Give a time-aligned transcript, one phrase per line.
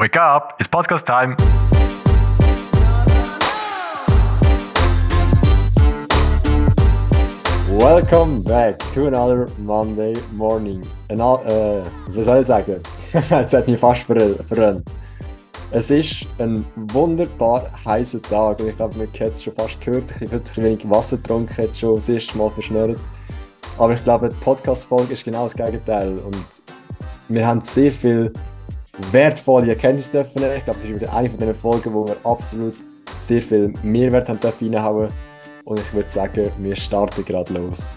[0.00, 1.36] Wake up, it's podcast time.
[7.78, 10.86] Welcome back to another Monday morning.
[11.10, 11.84] Ana äh,
[12.14, 12.80] was soll ich sagen?
[13.12, 14.88] Jetzt hat mich fast ver verrennt.
[15.70, 16.64] Es ist ein
[16.94, 20.10] wunderbar heißer Tag und ich glaube, man hat es schon fast gehört.
[20.12, 22.98] Ich habe heute wenig Wasser getrunken, jetzt schon das erste Mal verschnürt.
[23.76, 26.18] Aber ich glaube, die Podcast-Folge ist genau das Gegenteil.
[26.24, 26.46] Und
[27.28, 28.32] wir haben sehr viel
[29.12, 30.42] wertvolle Erkenntnisse dürfen.
[30.56, 32.74] Ich glaube, es ist wieder eine von den Folgen, wo wir absolut
[33.10, 35.08] sehr viel Mehrwert haben dürfen reinhauen.
[35.64, 37.90] Und ich würde sagen, wir starten gerade los.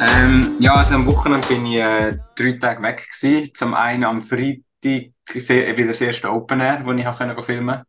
[0.00, 3.54] Ähm, ja, also am Wochenende bin ich äh, drei Tage weg gewesen.
[3.54, 4.62] Zum einen am Freitag
[5.34, 7.82] se- wieder das erste Open Air, wo ich filmen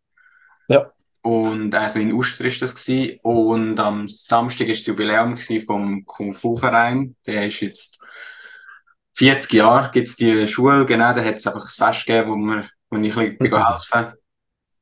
[0.67, 0.91] Ja.
[1.23, 3.19] Und also in Uster ist das gewesen.
[3.23, 7.15] Und am Samstag ist das Jubiläum vom Kung Fu Verein.
[7.27, 7.99] Der ist jetzt
[9.15, 10.85] 40 Jahre gibt's die Schule.
[10.85, 14.13] Genau, da hat es einfach ein Fest gegeben, wo wir, wo ich ein bisschen helfen.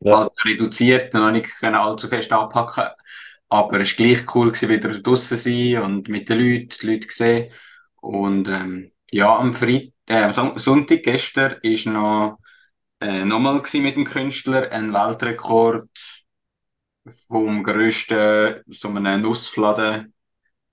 [0.02, 0.16] Ja.
[0.18, 2.86] Also reduziert, noch nicht können allzu fest anpacken.
[3.50, 6.88] Aber es war gleich cool, gewesen, wieder draußen zu sein und mit den Leuten, die
[6.88, 7.54] Leute sehen.
[8.02, 12.40] Und ähm, ja, am Freitag, äh, am Son- Sonntag gestern ist noch
[13.02, 15.90] äh, nochmal mit dem Künstler ein Weltrekord
[17.28, 20.14] vom grössten, so einem Nussfladen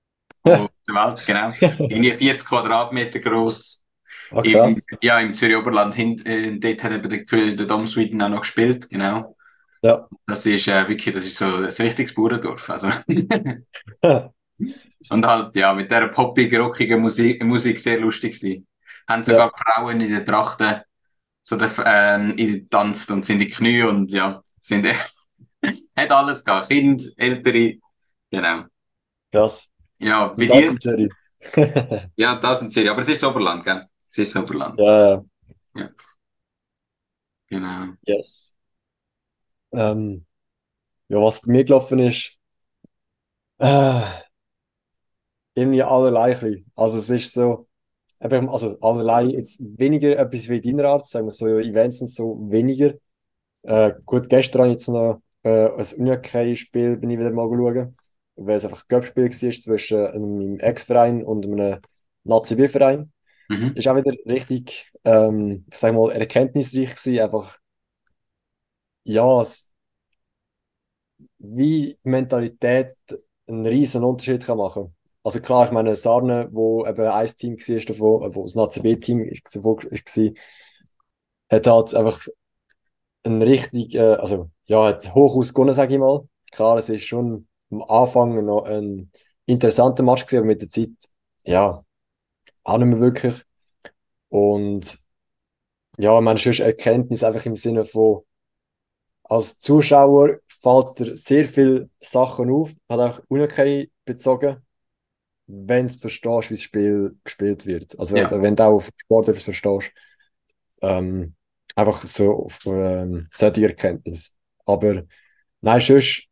[0.44, 1.52] der Welt, genau.
[1.60, 3.84] Irgendwie 40 Quadratmeter groß.
[4.30, 5.94] Ah, Im, ja, im Zürich Oberland.
[5.94, 9.34] Hin, äh, dort hat eben der, der Dom Sweden auch noch gespielt, genau.
[9.82, 10.06] Ja.
[10.26, 12.68] Das ist äh, wirklich, das ist so ein richtiges Bauerndorf.
[12.70, 12.88] Also.
[15.10, 18.66] Und halt, ja, mit dieser poppigen, rockigen Musik, Musik sehr lustig gewesen.
[19.08, 20.82] Haben sogar Frauen in den Trachten
[21.42, 24.84] so der, ähm, getanzt und sind in die Knie und ja, sind
[25.96, 26.68] hat alles gehabt.
[26.68, 27.78] Kind, Ältere,
[28.30, 28.64] genau.
[29.32, 29.70] krass.
[29.98, 31.08] Ja, bei das dir,
[32.16, 33.86] ja, das in Zürich, aber es ist Oberland, gell?
[34.10, 35.24] Es ist Oberland, ja,
[35.74, 35.90] ja,
[37.50, 37.94] genau.
[38.06, 38.54] yes.
[39.72, 40.24] Ähm,
[41.08, 42.38] ja, was bei mir gelaufen ist,
[43.58, 44.02] äh,
[45.54, 46.32] irgendwie allerlei.
[46.34, 46.70] bisschen.
[46.76, 47.68] Also es ist so,
[48.20, 52.94] also allerlei jetzt weniger etwas wie deiner Art, sagen wir so Events und so weniger.
[53.62, 57.96] Äh, gut, gestern habe ich jetzt noch äh, ein Unihockey-Spiel bin ich wieder mal schauen,
[58.36, 61.80] weil es einfach ein Cup-Spiel war zwischen einem Ex-Verein und einem
[62.24, 63.12] Nazi-B-Verein.
[63.48, 63.74] Mhm.
[63.74, 67.58] Das ist auch wieder richtig, ähm, ich sag mal, erkenntnisreich gewesen, einfach,
[69.04, 69.72] ja, es,
[71.38, 72.94] wie die Mentalität
[73.46, 74.94] einen riesen Unterschied kann machen.
[75.22, 80.32] Also klar, ich meine, Sarne, wo eben ein Team war davon, wo das davon war,
[81.50, 82.26] hat halt einfach
[83.28, 86.28] ein richtig, äh, also ja, hat hoch ausgegangen, sage ich mal.
[86.52, 89.10] Klar, es ist schon am Anfang noch ein
[89.46, 90.90] interessanter Match gewesen, aber mit der Zeit,
[91.44, 91.84] ja,
[92.64, 93.44] auch nicht mehr wirklich.
[94.28, 94.98] Und
[95.98, 98.22] ja, meine, sonst Erkenntnis einfach im Sinne von,
[99.24, 104.56] als Zuschauer fällt dir sehr viele Sachen auf, hat auch Unihockey bezogen,
[105.46, 107.98] wenn du verstehst, wie das Spiel gespielt wird.
[107.98, 108.30] Also Ja.
[108.30, 109.92] wenn, wenn du auch auf Sport etwas verstehst.
[110.82, 111.34] Ähm,
[111.78, 114.34] einfach so auf ähm, solche Erkenntnis.
[114.66, 115.04] Aber
[115.60, 116.28] nein, sonst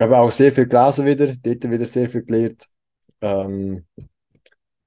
[0.00, 2.66] habe auch sehr viel gelesen wieder, dort wieder sehr viel gelernt.
[3.22, 3.86] Ähm,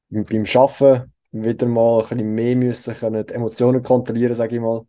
[0.10, 4.86] beim Arbeiten wieder mal ein bisschen mehr müssen können, die Emotionen kontrollieren, sage ich mal.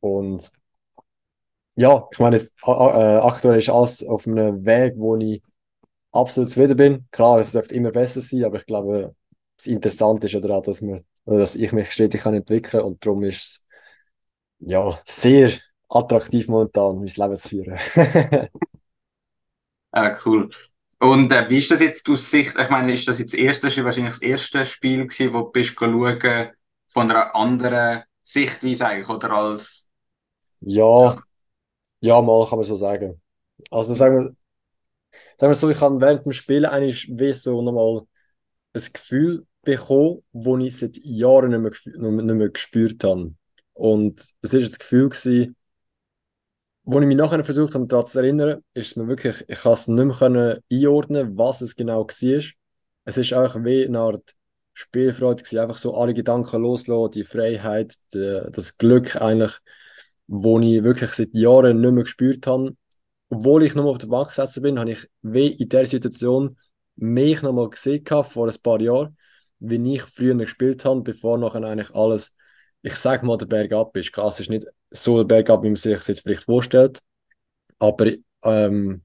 [0.00, 0.52] Und
[1.76, 5.42] ja, ich meine, es, äh, aktuell ist alles auf einem Weg, wo ich
[6.12, 7.08] absolut zufrieden bin.
[7.12, 9.14] Klar, es dürfte immer besser sein, aber ich glaube,
[9.58, 11.02] das Interessante ist oder auch, dass, oder
[11.38, 13.63] dass ich mich stetig kann entwickeln und darum ist es
[14.66, 15.52] ja sehr
[15.88, 17.78] attraktiv momentan, mein Leben zu führen.
[19.92, 20.50] Ah, cool.
[21.00, 23.84] Und äh, wie ist das jetzt aus Sicht, ich meine, ist das jetzt das erste,
[23.84, 26.50] wahrscheinlich das erste Spiel gewesen, wo du bist schauen
[26.88, 29.90] von einer anderen Sichtweise eigentlich, oder als,
[30.60, 31.22] Ja,
[32.00, 33.20] ja, mal kann man so sagen.
[33.70, 34.36] Also sagen wir,
[35.38, 38.02] sagen wir so, ich habe während dem Spielen eigentlich wie so nochmal
[38.74, 41.60] ein Gefühl bekommen, das ich seit Jahren nicht
[41.96, 43.34] mehr, nicht mehr gespürt habe.
[43.74, 45.56] Und es ist ein Gefühl gewesen,
[46.84, 49.72] wo ich mich nachher versucht habe, daran zu erinnern, ist es mir wirklich, ich kann
[49.72, 52.44] es nicht mehr einordnen, was es genau war.
[53.06, 54.34] Es ist einfach wie eine Art
[54.74, 59.58] Spielfreude gewesen, einfach so alle Gedanken loslassen, die Freiheit, die, das Glück eigentlich,
[60.26, 62.76] wo ich wirklich seit Jahren nicht mehr gespürt habe.
[63.30, 66.58] Obwohl ich nur auf der Bank gesessen bin, habe ich wie in dieser Situation
[66.96, 69.16] mich nochmal gesehen gehabt, vor ein paar Jahren,
[69.58, 72.36] wie ich früher gespielt habe, bevor nachher eigentlich alles,
[72.84, 74.12] ich sage mal, der Berg ab ist.
[74.12, 77.00] Klar, es ist nicht so der Berg ab, wie man sich das jetzt vielleicht vorstellt,
[77.78, 79.02] aber ähm,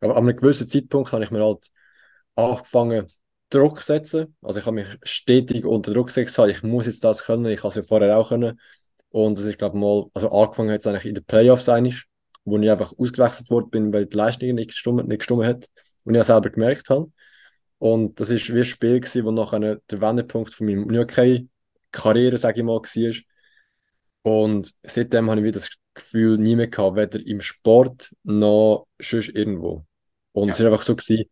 [0.00, 1.66] an einem gewissen Zeitpunkt habe ich mir halt
[2.34, 3.06] angefangen,
[3.50, 4.36] Druck setzen.
[4.40, 7.68] Also ich habe mich stetig unter Druck gesetzt, ich muss jetzt das können, ich habe
[7.68, 8.58] es ja vorher auch können.
[9.10, 12.04] Und das ist, glaube ich, mal, also angefangen hat es eigentlich in den Playoffs eigentlich,
[12.44, 15.68] wo ich einfach ausgewechselt worden bin, weil die Leistung nicht gestimmt, nicht hat
[16.04, 17.12] und ich auch selber gemerkt habe.
[17.78, 20.88] Und das ist wie ein Spiel gewesen, wo nachher der Wendepunkt von meinem
[21.92, 23.14] Unihockey-Karriere, sage ich mal, war.
[24.22, 29.28] Und seitdem habe ich wieder das Gefühl nie mehr gehabt, weder im Sport noch sonst
[29.30, 29.86] irgendwo.
[30.32, 30.54] Und ja.
[30.54, 31.24] es war einfach so gewesen,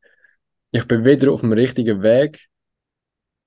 [0.70, 2.49] ich bin wieder auf dem richtigen Weg,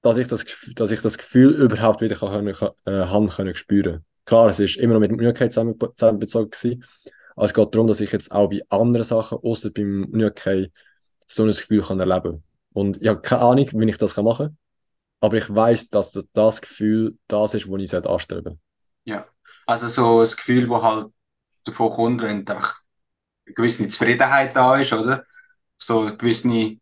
[0.02, 4.06] dass ich das, dass ich das Gefühl überhaupt wieder kann, kann, äh, haben können spüren.
[4.26, 6.84] Klar, es ist immer noch mit Möglichkeit zusammenbezogen gewesen,
[7.36, 10.72] aber es geht darum, dass ich jetzt auch bei anderen Sachen, außer beim Möglichkeit,
[11.28, 12.44] so ein Gefühl kann erleben
[12.74, 14.58] Und ich habe keine Ahnung, wie ich das machen kann,
[15.22, 18.60] aber ich weiß, dass das, das Gefühl das ist, was ich anstreben
[19.06, 19.26] Ja,
[19.66, 21.14] also so das Gefühl, das halt
[21.64, 22.82] davon kommt, wenn einfach
[23.46, 25.24] eine gewisse Zufriedenheit da ist, oder?
[25.78, 26.78] So eine gewisse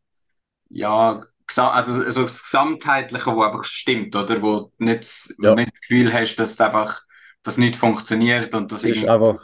[0.69, 1.23] ja,
[1.55, 4.41] also, also das Gesamtheitliche, wo einfach stimmt, oder?
[4.41, 5.55] Wo nicht, ja.
[5.55, 7.01] nicht das Gefühl hast, dass einfach
[7.43, 9.41] das nicht funktioniert und das ist einfach.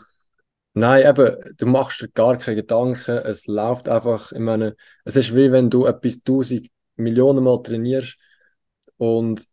[0.77, 4.75] Nein, eben, du machst dir gar keine Gedanken, es läuft einfach, ich meine,
[5.05, 8.17] es ist wie wenn du etwas tausend Millionen Mal trainierst
[8.97, 9.47] und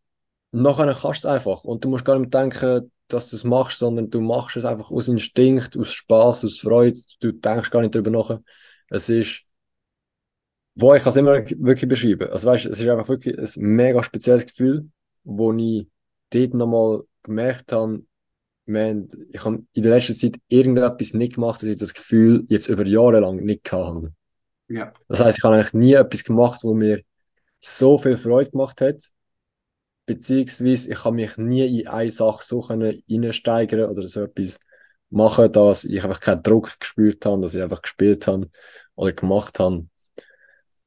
[0.51, 3.79] nachher kannst du es einfach und du musst gar nicht denken, dass du es machst,
[3.79, 7.95] sondern du machst es einfach aus Instinkt, aus Spaß, aus Freude, du denkst gar nicht
[7.95, 8.41] darüber nach.
[8.89, 9.45] Es ist
[10.75, 12.31] wo ich kann es immer wirklich beschreiben.
[12.31, 14.89] Also weißt, es ist einfach wirklich ein mega spezielles Gefühl,
[15.25, 15.87] wo ich
[16.31, 18.05] dort nochmal gemerkt habe,
[18.65, 22.69] man, ich habe in der letzten Zeit irgendetwas nicht gemacht, dass ich das Gefühl jetzt
[22.69, 24.13] über Jahre lang nicht hatte.
[24.69, 24.93] Ja.
[25.09, 27.03] Das heißt, ich habe eigentlich nie etwas gemacht, wo mir
[27.61, 29.03] so viel Freude gemacht hat,
[30.07, 34.59] beziehungsweise ich habe mich nie in eine Sache so reinsteigern oder so etwas
[35.11, 38.49] machen, dass ich einfach keinen Druck gespürt habe, dass ich einfach gespielt habe
[38.95, 39.87] oder gemacht habe.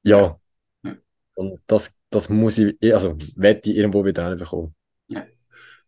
[0.04, 0.40] Ja.
[0.84, 0.96] ja.
[1.36, 4.76] Und das, das muss ich, also werde ich irgendwo wieder reinbekommen.
[5.08, 5.26] Ja.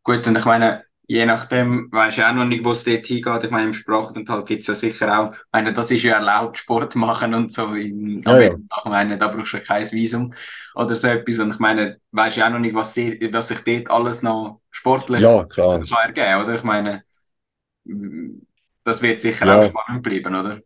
[0.04, 3.44] Gut, und ich meine, je nachdem, weiß ich auch noch nicht, wo es dort hingeht.
[3.45, 6.57] Ich meine, im Sprachenteil gibt es ja sicher auch, ich meine, das ist ja erlaubt,
[6.57, 8.56] Sport machen und so in ja, ja.
[8.56, 10.33] Ich meine, da brauchst du kein Visum
[10.75, 11.39] oder so etwas.
[11.39, 14.59] Und ich meine, weiß ich auch noch nicht, was, die, was sich dort alles noch
[14.69, 15.80] sportlich ja, klar.
[15.80, 16.56] kann ergeben, oder?
[16.56, 17.04] Ich meine,
[18.83, 19.59] das wird sicher ja.
[19.59, 20.59] auch spannend bleiben, oder?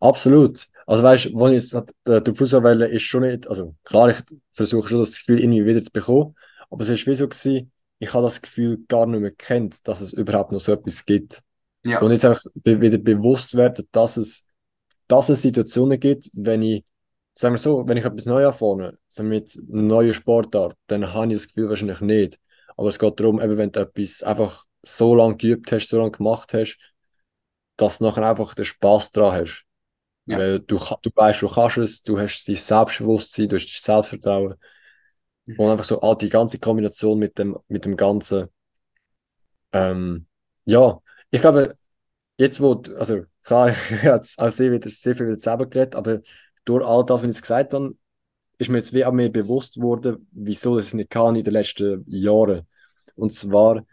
[0.00, 0.66] Absolut.
[0.86, 4.18] Also weißt du, jetzt äh, der Fußballwelle ist schon nicht, also klar, ich
[4.52, 6.34] versuche schon das Gefühl irgendwie wieder zu bekommen,
[6.70, 10.00] aber es ist wie so gewesen, ich habe das Gefühl gar nicht mehr kennt, dass
[10.00, 11.42] es überhaupt noch so etwas gibt.
[11.84, 12.00] Ja.
[12.00, 14.48] Und jetzt einfach wieder bewusst werden, dass es,
[15.06, 16.84] dass es Situationen gibt, wenn ich,
[17.34, 21.48] sagen wir so, wenn ich etwas Neues anfange, mit neuen Sportart, dann habe ich das
[21.48, 22.40] Gefühl wahrscheinlich nicht.
[22.76, 26.12] Aber es geht darum, eben wenn du etwas einfach so lange geübt hast, so lange
[26.12, 26.78] gemacht hast,
[27.76, 29.64] dass du nachher einfach den Spaß dran hast.
[30.26, 30.38] Ja.
[30.38, 34.54] Weil du, du weißt, du kannst es, du hast dein Selbstbewusstsein, du hast dein Selbstvertrauen.
[35.48, 35.58] Mhm.
[35.58, 38.48] Und einfach so all die ganze Kombination mit dem, mit dem Ganzen.
[39.72, 40.26] Ähm,
[40.66, 41.00] ja,
[41.30, 41.74] ich glaube,
[42.36, 46.20] jetzt wo, also klar, ich habe auch sehr, wieder, sehr viel wieder selber geredet, aber
[46.64, 47.94] durch all das, was ich gesagt habe,
[48.58, 52.04] ist mir jetzt wie auch mehr bewusst geworden, wieso das nicht kann in den letzten
[52.06, 52.66] Jahren.
[53.14, 53.84] Und zwar,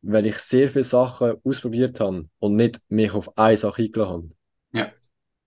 [0.00, 4.30] weil ich sehr viele Sachen ausprobiert habe und nicht mich auf eine Sache eingeladen habe.
[4.72, 4.92] Ja.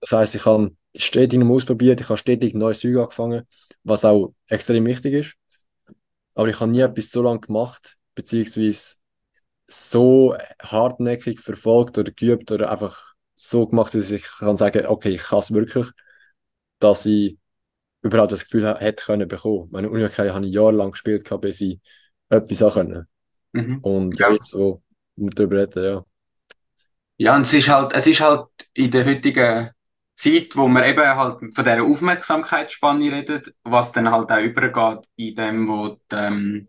[0.00, 3.46] Das heißt, ich habe stetig noch ausprobiert, ich habe stetig neue Zeug angefangen,
[3.82, 5.36] was auch extrem wichtig ist.
[6.36, 8.96] Aber ich habe nie etwas so lange gemacht, beziehungsweise
[9.66, 15.22] so hartnäckig verfolgt oder geübt oder einfach so gemacht, dass ich kann sagen, okay, ich
[15.22, 15.88] kann es wirklich,
[16.78, 17.38] dass ich
[18.02, 19.68] überhaupt das Gefühl hätte können bekommen.
[19.70, 21.80] Meine Universität habe ich jahrelang gespielt, bis ich
[22.28, 23.06] etwas auch können.
[23.52, 23.78] Mhm.
[23.78, 24.30] Und ja.
[24.30, 24.82] jetzt so
[25.16, 26.04] darüber reden, ja.
[27.16, 29.70] Ja, und es ist halt, es ist halt in der heutigen
[30.16, 35.34] Zeit, wo man eben halt von dieser Aufmerksamkeitsspanne redet, was dann halt auch übergeht in
[35.34, 36.68] dem, wo du ähm,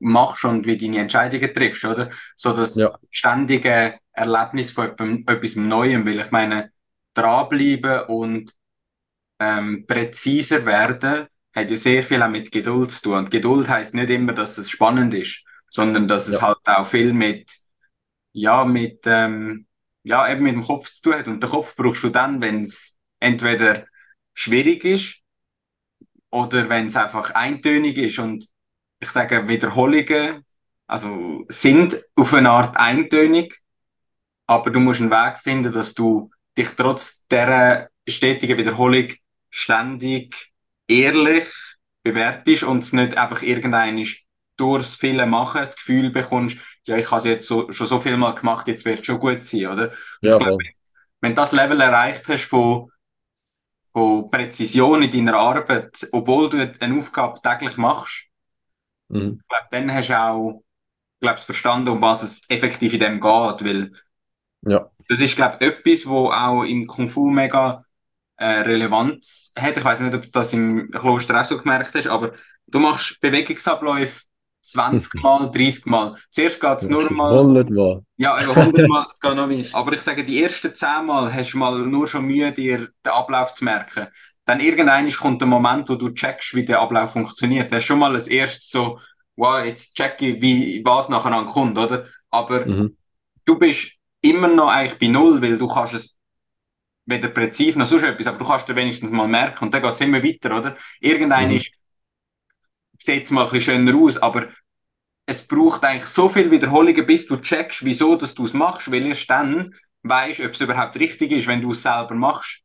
[0.00, 2.10] machst und wie deine Entscheidungen triffst, oder?
[2.36, 2.92] So das ja.
[3.10, 6.72] ständige Erlebnis von etwas Neuem, weil ich meine,
[7.14, 8.52] dranbleiben und
[9.38, 13.18] ähm, präziser werden hat ja sehr viel auch mit Geduld zu tun.
[13.18, 17.12] Und Geduld heißt nicht immer, dass es spannend ist, sondern dass es halt auch viel
[17.12, 17.50] mit,
[18.32, 19.66] ja, mit, ähm,
[20.02, 21.28] ja, eben mit dem Kopf zu tun hat.
[21.28, 23.86] Und den Kopf brauchst du dann, wenn es entweder
[24.34, 25.20] schwierig ist
[26.30, 28.18] oder wenn es einfach eintönig ist.
[28.18, 28.46] Und
[29.00, 30.44] ich sage, Wiederholungen,
[30.86, 33.60] also sind auf eine Art eintönig,
[34.46, 39.12] aber du musst einen Weg finden, dass du dich trotz dieser stetigen Wiederholung
[39.50, 40.52] ständig
[40.88, 41.48] ehrlich
[42.02, 44.04] bewertest und es nicht einfach irgendein
[44.56, 46.58] durchs viele Machen das Gefühl bekommst,
[46.90, 49.20] ja, ich habe es jetzt so, schon so viel mal gemacht, jetzt wird es schon
[49.20, 49.92] gut sein, oder?
[50.22, 50.58] Ja, voll.
[51.20, 52.90] wenn du das Level erreicht hast von,
[53.92, 58.28] von Präzision in deiner Arbeit, obwohl du eine Aufgabe täglich machst,
[59.10, 59.40] Mhm.
[59.42, 60.62] ich glaube, dann hast du auch,
[61.20, 63.92] glaubst, verstanden, um was es effektiv in dem geht, weil
[64.62, 64.90] Ja.
[65.08, 67.84] das ist, glaube ich, etwas, wo auch im Kung Fu mega
[68.36, 69.76] äh, Relevanz hat.
[69.76, 72.34] Ich weiß nicht, ob du das im Kloster auch so gemerkt hast, aber
[72.66, 74.22] du machst Bewegungsabläufe
[74.62, 76.16] 20 Mal, 30 Mal.
[76.30, 78.02] Zuerst geht es nur mal, 100 Mal.
[78.16, 79.66] ja, über 100 Mal, es geht noch mehr.
[79.72, 83.12] Aber ich sage, die ersten 10 Mal hast du mal nur schon Mühe, dir den
[83.12, 84.08] Ablauf zu merken.
[84.44, 87.70] Dann irgendwann kommt der Moment, wo du checkst, wie der Ablauf funktioniert.
[87.72, 89.00] Das ist schon mal das erste so,
[89.36, 92.06] wow, jetzt check ich, wie, was nacheinander kommt, oder?
[92.30, 92.94] Aber Mhm.
[93.46, 96.18] du bist immer noch eigentlich bei Null, weil du kannst es
[97.06, 99.92] weder präzise noch sonst etwas, aber du kannst dir wenigstens mal merken und dann geht
[99.92, 100.76] es immer weiter, oder?
[101.00, 101.56] Irgendein Mhm.
[101.56, 101.72] ist,
[103.02, 104.48] sieht es mal ein bisschen schöner aus, aber
[105.26, 109.06] es braucht eigentlich so viele Wiederholungen, bis du checkst, wieso dass du es machst, weil
[109.06, 112.62] erst dann weißt, ob es überhaupt richtig ist, wenn du es selber machst.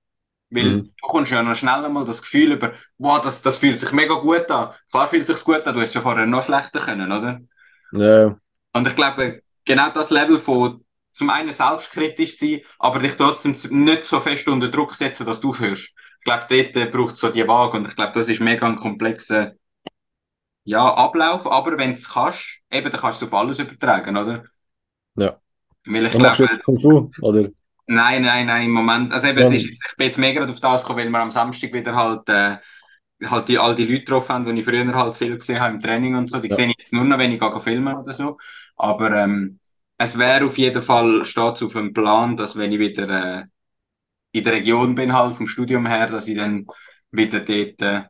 [0.52, 0.96] Weil Mhm.
[1.02, 4.16] du kommst ja noch schnell mal das Gefühl über, wow, das, das fühlt sich mega
[4.16, 4.74] gut an.
[4.92, 7.42] Klar fühlt es sich gut an, du hast es ja vorher noch schlechter können, oder?
[7.92, 8.38] Ja.
[8.74, 14.04] Und ich glaube, genau das Level von zum einen selbstkritisch sein, aber dich trotzdem nicht
[14.06, 15.94] so fest unter Druck setzen, dass du aufhörst.
[16.20, 18.68] Ich glaube, dort äh, braucht es so die Waage und ich glaube, das ist mega
[18.68, 19.54] ein komplexer
[20.66, 24.46] ja, Ablauf, aber wenn du es kannst, eben, dann kannst du auf alles übertragen, oder?
[25.16, 25.42] Ja.
[25.86, 27.50] Weil ich Dann glaube, jetzt Kung Fu, oder?
[27.88, 29.48] nein, nein, nein, im Moment, also eben, Ja.
[29.48, 32.28] es ist, ich bin jetzt mega auf das gekommen, weil wir am Samstag wieder halt,
[32.30, 32.58] äh,
[33.26, 35.82] halt die, all die Leute getroffen haben, die ich früher halt viel gesehen habe im
[35.82, 36.56] Training und so, die Ja.
[36.56, 38.38] sehe ich jetzt nur noch, wenn ich gehe filmen oder so,
[38.78, 39.60] aber ähm,
[39.98, 43.10] es wäre auf jeden Fall, steht auf dem Plan, dass wenn ich wieder
[43.42, 43.46] äh,
[44.34, 46.68] in der Region bin, halt vom Studium her, dass ich dann
[47.12, 48.04] wieder dort äh,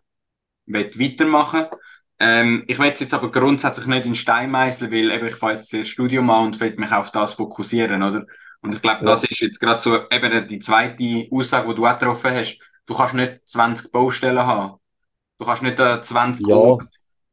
[0.68, 1.68] will weitermachen
[2.20, 5.74] ähm, ich will jetzt aber grundsätzlich nicht in Stein meißeln, weil eben ich fange jetzt
[5.74, 8.26] das Studium an und will mich auf das fokussieren, oder?
[8.62, 9.06] Und ich glaube, Ja.
[9.06, 12.60] das ist jetzt gerade so eben die zweite Aussage, die du auch getroffen hast.
[12.88, 14.80] Du kannst nicht 20 Baustellen haben.
[15.40, 16.56] Du kannst nicht äh, 20 Ja.
[16.56, 16.88] Orte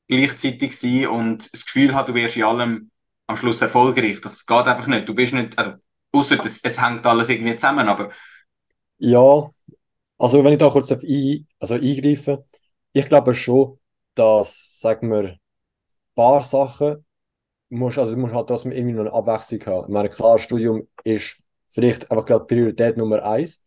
[0.08, 2.90] gleichzeitig sein und das Gefühl haben, du wirst in allem
[3.28, 4.20] am Schluss erfolgreich.
[4.20, 5.08] Das geht einfach nicht.
[5.08, 5.74] Du bist nicht, also,
[6.12, 8.10] außer es, es hängt alles irgendwie zusammen, aber
[8.98, 9.50] Ja,
[10.18, 12.46] also wenn ich da kurz auf ein, also eingreife,
[12.92, 13.78] ich glaube schon,
[14.14, 15.40] dass, sagen wir, ein
[16.14, 17.04] paar Sachen
[17.70, 19.86] musst, also du musst halt trotzdem irgendwie noch eine Abwechslung haben.
[19.88, 23.62] Ich meine, klar, Studium ist vielleicht einfach gerade Priorität Nummer eins.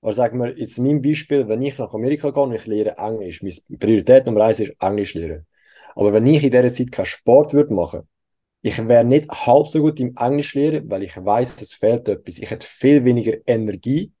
[0.00, 2.96] Aber sagen wir, jetzt in meinem Beispiel, wenn ich nach Amerika gehe und ich lehre
[2.96, 5.46] Englisch, meine Priorität Nummer eins ist Englisch lernen.
[5.94, 8.08] Aber wenn ich in dieser Zeit keinen Sport würde machen,
[8.62, 12.38] ich wäre nicht halb so gut im Englisch lernen, weil ich weiß, es fehlt etwas.
[12.38, 14.12] Ich hätte viel weniger Energie,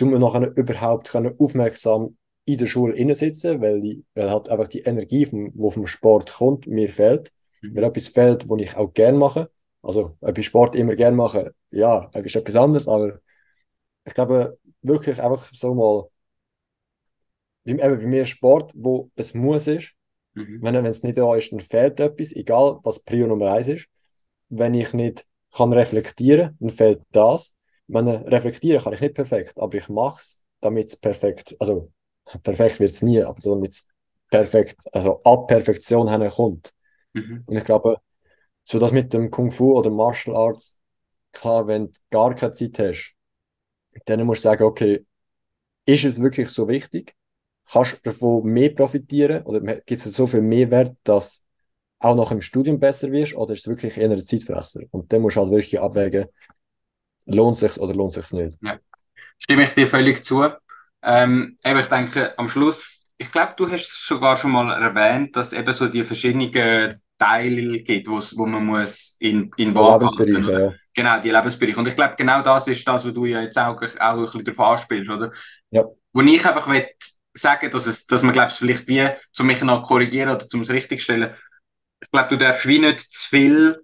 [0.00, 5.26] um nachher überhaupt aufmerksam in der Schule insitzen, weil, die, weil halt einfach die Energie,
[5.26, 7.32] vom, die vom Sport kommt, mir fehlt.
[7.62, 7.76] Mhm.
[7.76, 9.50] Weil etwas fehlt, was ich auch gerne mache.
[9.82, 13.18] Also, ich Sport immer gerne mache, ja, das ist etwas anderes, aber
[14.06, 16.08] ich glaube, wirklich einfach so mal,
[17.64, 19.92] eben bei mir Sport, wo es muss ist,
[20.34, 20.60] mhm.
[20.62, 23.86] wenn es nicht da ist, dann fehlt etwas, egal was Prio Nummer eins ist.
[24.48, 27.56] Wenn ich nicht kann reflektieren, dann fehlt das.
[27.86, 31.92] Wenn ich reflektieren kann ich nicht perfekt, aber ich mache es, damit es perfekt, also
[32.42, 33.88] perfekt wird es nie, aber damit es
[34.30, 36.72] perfekt, also ab Perfektion kommt.
[37.12, 37.44] Mhm.
[37.46, 37.98] Und ich glaube,
[38.64, 40.78] so das mit dem Kung Fu oder Martial Arts,
[41.32, 43.14] klar, wenn du gar keine Zeit hast,
[44.06, 45.04] dann musst du sagen, okay,
[45.86, 47.14] ist es wirklich so wichtig?
[47.70, 49.42] Kannst du davon mehr profitieren?
[49.44, 51.42] Oder gibt es so viel Mehrwert, dass
[51.98, 53.34] auch nach dem Studium besser wirst?
[53.34, 54.80] Oder ist es wirklich eher ein Zeitfresser?
[54.90, 56.26] Und dann musst du halt wirklich abwägen,
[57.26, 58.58] lohnt es sich oder lohnt es sich nicht?
[59.38, 60.48] Stimme ich dir völlig zu.
[61.04, 65.36] Ähm, eben, ich denke, am Schluss, ich glaube, du hast es sogar schon mal erwähnt,
[65.36, 70.72] dass eben so die verschiedenen Teile gibt, wo man muss in, in So Lebensbereiche, ja.
[70.94, 71.78] Genau, die Lebensbereiche.
[71.78, 74.44] Und ich glaube, genau das ist das, was du ja jetzt auch, auch ein bisschen
[74.44, 75.32] davon anspielst, oder?
[75.70, 75.84] Ja.
[76.12, 76.86] Wo ich einfach will
[77.32, 80.70] sagen, dass es, dass man, glaubst vielleicht wie, zum mich noch korrigieren oder zum es
[80.70, 81.34] richtig stellen,
[82.00, 83.83] ich glaube, du darfst wie nicht zu viel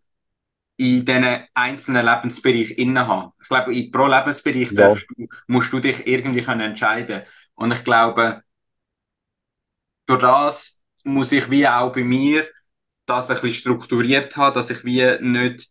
[0.81, 3.33] in diesen einzelnen Lebensbereichen inne haben.
[3.43, 4.95] Ich glaube, in pro Lebensbereich Ja.
[4.95, 7.23] du- musst du dich irgendwie können entscheiden.
[7.55, 8.43] Und ich glaube,
[10.07, 12.47] durch das muss ich wie auch bei mir
[13.07, 15.69] das ein bisschen strukturiert haben, dass ich wie nicht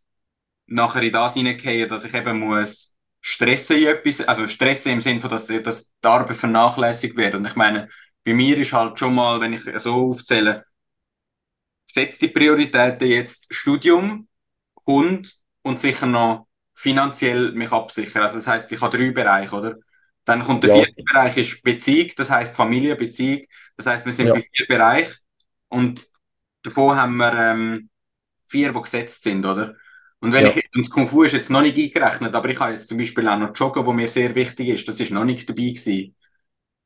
[0.68, 5.22] nachher in das hineingehe, dass ich eben muss stressen in etwas, also stressen im Sinne
[5.22, 7.36] von, dass, dass die Arbeit vernachlässigt wird.
[7.36, 7.89] Und ich meine,
[8.25, 10.66] bei mir ist halt schon mal, wenn ich so aufzähle,
[11.86, 14.28] setzt die Prioritäten jetzt Studium,
[14.89, 18.24] Hund und sicher noch finanziell mich absichern.
[18.24, 19.75] Also das heißt, ich habe drei Bereiche, oder?
[20.25, 20.72] Dann kommt der Ja.
[20.72, 23.43] vierte Bereich ist Beziehung, das heißt Familie, Beziehung.
[23.77, 24.34] Das heißt, wir sind Ja.
[24.34, 25.15] bei vier Bereichen
[25.69, 26.08] und
[26.63, 27.89] davon haben wir ähm,
[28.48, 29.75] vier, die gesetzt sind, oder?
[30.22, 30.48] Und wenn Ja.
[30.48, 32.98] ich, und das Kung Fu ist jetzt noch nicht eingerechnet, aber ich habe jetzt zum
[32.98, 36.15] Beispiel auch noch Joggen, wo mir sehr wichtig ist, das ist noch nicht dabei gewesen.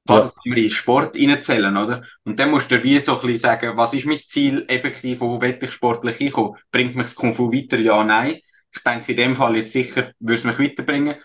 [0.05, 2.03] Sport reinzählen, oder?
[2.23, 5.39] Und dann musst du wie so ein bisschen sagen, was ist mein Ziel effektiv, wo
[5.39, 6.57] will ich sportlich hinkommen?
[6.71, 7.79] Bringt mich das Kung Fu weiter?
[7.79, 8.39] Ja, nein.
[8.71, 11.15] Ich denke, in dem Fall jetzt sicher würde es mich weiterbringen.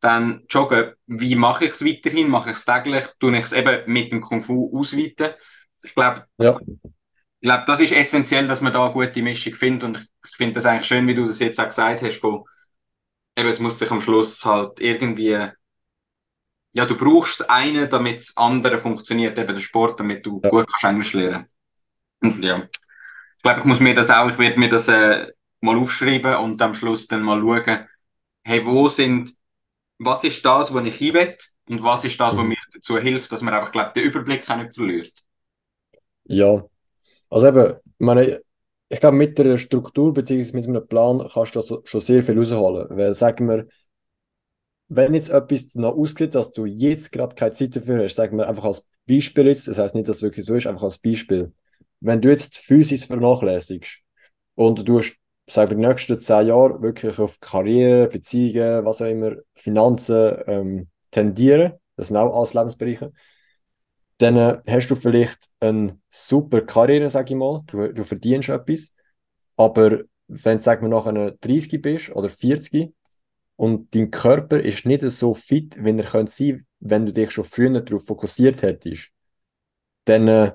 [0.00, 2.28] Dann joggen, wie mache ich es weiterhin?
[2.28, 3.04] Mache ich es täglich?
[3.18, 5.30] Tue ich es eben mit dem Kung Fu ausweiten?
[5.82, 6.56] Ich glaube, ja.
[6.60, 6.90] ich
[7.40, 9.82] glaube, das ist essentiell, dass man da eine gute Mischung findet.
[9.84, 12.44] Und ich finde das eigentlich schön, wie du das jetzt auch gesagt hast, von,
[13.36, 15.50] eben, es muss sich am Schluss halt irgendwie
[16.72, 20.50] ja, du brauchst das eine, damit das andere funktioniert, eben der Sport, damit du ja.
[20.50, 21.46] gut kannst Englisch lernen.
[22.20, 22.68] Und ja,
[23.36, 25.28] ich glaube, ich muss mir das auch, ich werde mir das äh,
[25.60, 27.86] mal aufschreiben und am Schluss dann mal schauen,
[28.42, 29.32] hey, wo sind,
[29.98, 31.36] was ist das, wo ich hin will
[31.68, 32.50] und was ist das, was mhm.
[32.50, 35.12] mir dazu hilft, dass man einfach, glaube den Überblick auch nicht verliert.
[36.24, 36.64] Ja,
[37.30, 38.40] also eben, ich meine,
[38.88, 40.56] ich glaube, mit der Struktur bzw.
[40.56, 42.88] mit einem Plan kannst du schon sehr viel rausholen.
[42.90, 43.66] Weil, sagen wir,
[44.88, 48.48] wenn jetzt etwas noch aussieht, dass du jetzt gerade keine Zeit dafür hast, sagen wir
[48.48, 51.52] einfach als Beispiel jetzt, das heißt nicht, dass es wirklich so ist, einfach als Beispiel.
[52.00, 54.00] Wenn du jetzt Physis vernachlässigst
[54.54, 55.16] und du hast,
[55.48, 60.88] sagen wir, die nächsten zehn Jahre wirklich auf Karriere, Beziehungen, was auch immer, Finanzen ähm,
[61.10, 63.12] tendieren, das sind auch alles Lebensbereiche,
[64.18, 68.94] dann äh, hast du vielleicht eine super Karriere, sage ich mal, du, du verdienst etwas,
[69.56, 72.94] aber wenn du, sagen wir, nachher 30 bist oder 40,
[73.58, 77.42] und dein Körper ist nicht so fit, wie er könnte sein, wenn du dich schon
[77.42, 79.10] früher darauf fokussiert hättest,
[80.04, 80.52] dann äh,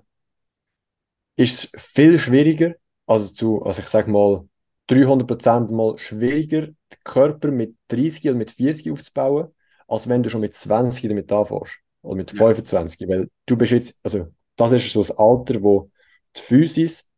[1.35, 4.47] ist es viel schwieriger, also zu, also ich sage mal
[4.87, 9.49] 300% mal schwieriger, den Körper mit 30 oder mit 40 aufzubauen,
[9.85, 11.79] als wenn du schon mit 20 damit anfängst.
[12.03, 13.01] Oder mit 25.
[13.01, 13.07] Ja.
[13.09, 15.91] Weil du bist jetzt, also das ist so das Alter, wo
[16.37, 17.09] die Physis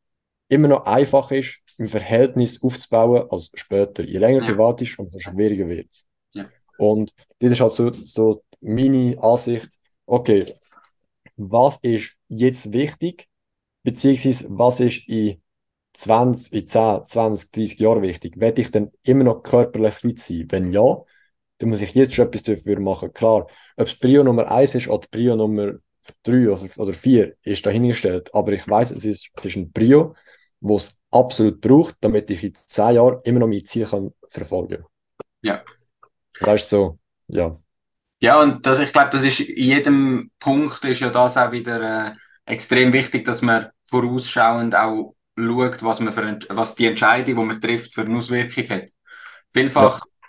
[0.47, 4.03] immer noch einfach ist, im Verhältnis aufzubauen als später.
[4.03, 4.45] Je länger ja.
[4.45, 6.05] privat ist, umso schwieriger wird es.
[6.33, 6.47] Ja.
[6.77, 9.69] Und das ist halt so, so meine Ansicht,
[10.05, 10.45] okay,
[11.37, 13.27] was ist jetzt wichtig,
[13.83, 15.41] beziehungsweise was ist in
[15.93, 18.39] 20, in 10, 20, 30 Jahren wichtig?
[18.39, 20.47] Werde ich dann immer noch körperlich fit sein?
[20.49, 20.97] Wenn ja,
[21.57, 23.13] dann muss ich jetzt schon etwas dafür machen.
[23.13, 25.73] Klar, ob es Prio Nummer 1 ist oder Prio Nummer
[26.23, 28.33] 3 oder, oder 4, ist dahingestellt.
[28.33, 30.15] Aber ich weiß, es ist, es ist ein Prio,
[30.59, 34.77] wo es absolut braucht, damit ich in zehn Jahren immer noch mein Ziel kann verfolgen
[34.77, 34.85] kann.
[35.41, 35.63] Ja.
[36.39, 37.57] Weißt du, so, ja.
[38.21, 42.07] Ja, und das, ich glaube, das ist in jedem Punkt ist ja das auch wieder
[42.07, 42.11] äh,
[42.45, 47.61] extrem wichtig, dass man vorausschauend auch schaut, was, man für, was die Entscheidung, die man
[47.61, 48.89] trifft, für eine Auswirkung hat.
[49.51, 50.27] Vielfach, ja.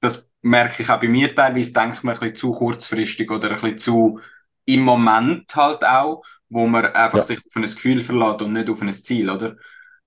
[0.00, 3.56] das merke ich auch bei mir teilweise, denkt man ein bisschen zu kurzfristig oder ein
[3.56, 4.20] bisschen zu
[4.64, 7.24] im Moment halt auch, wo man einfach ja.
[7.24, 9.56] sich auf ein Gefühl verlässt und nicht auf ein Ziel, oder?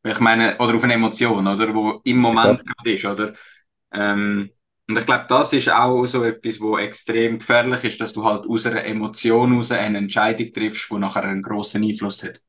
[0.04, 1.74] Ich meine, oder auf eine Emotion, oder?
[1.74, 3.34] Wo im Moment gerade ist, oder?
[3.94, 4.52] Ähm,
[4.88, 8.46] und ich glaube, das ist auch so etwas, wo extrem gefährlich ist, dass du halt
[8.46, 12.42] aus einer Emotion heraus eine Entscheidung triffst, die nachher einen grossen Einfluss hat.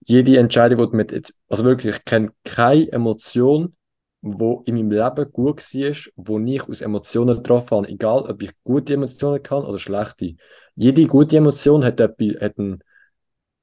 [0.00, 3.76] Jede Entscheidung, die du mit jetzt, also wirklich, ich kenne keine Emotion,
[4.22, 8.50] wo in meinem Leben gut war, wo ich aus Emotionen getroffen habe, egal ob ich
[8.64, 10.34] gute Emotionen kann oder schlechte.
[10.74, 12.82] Jede gute Emotion hat, hat einen,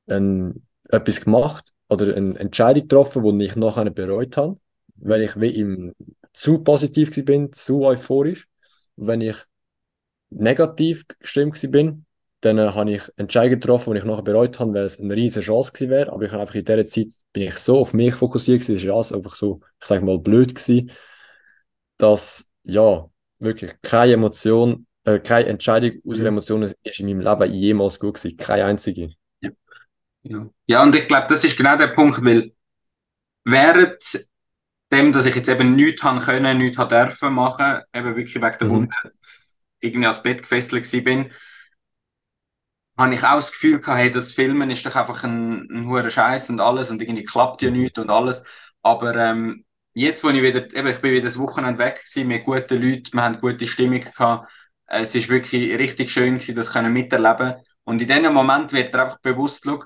[0.07, 4.57] einen, etwas gemacht, oder eine Entscheidung getroffen, die ich nachher bereut habe,
[4.95, 5.93] weil ich wie im
[6.33, 8.47] zu positiv bin, zu euphorisch.
[8.95, 9.35] wenn ich
[10.29, 12.05] negativ gestimmt bin,
[12.39, 15.45] dann äh, habe ich Entscheidungen getroffen, die ich nachher bereut habe, weil es eine riesige
[15.45, 16.13] Chance gewesen wäre.
[16.13, 18.87] Aber ich habe einfach in dieser Zeit bin ich so auf mich fokussiert gewesen, es
[18.87, 20.91] war einfach so, ich sage mal, blöd gewesen,
[21.97, 26.27] dass ja wirklich keine Emotion, äh, keine Entscheidung aus mhm.
[26.27, 29.13] Emotionen ist in meinem Leben jemals gut gewesen, keine einzige.
[30.23, 32.53] Ja, ja und ich glaube, das ist genau der Punkt, weil
[33.43, 34.27] während
[34.91, 38.57] dem, dass ich jetzt eben nichts haben können, nichts haben dürfen machen, eben wirklich wegen
[38.59, 38.71] der mhm.
[38.71, 38.95] Wunde
[39.79, 41.31] irgendwie ans Bett gefesselt bin,
[42.97, 46.09] habe ich auch das Gefühl gehabt, hey, das Filmen ist doch einfach ein, ein hoher
[46.09, 48.43] Scheiß und alles und irgendwie klappt ja nichts und alles.
[48.83, 52.45] Aber ähm, jetzt, wo ich wieder, eben, ich bin wieder das Wochenende weg gewesen, mit
[52.45, 54.51] guten Leuten, wir haben gute Stimmung gehabt,
[54.85, 57.55] es ist wirklich richtig schön gewesen, das können miterleben.
[57.85, 59.83] Und in diesem Moment wird dir einfach bewusst, schau,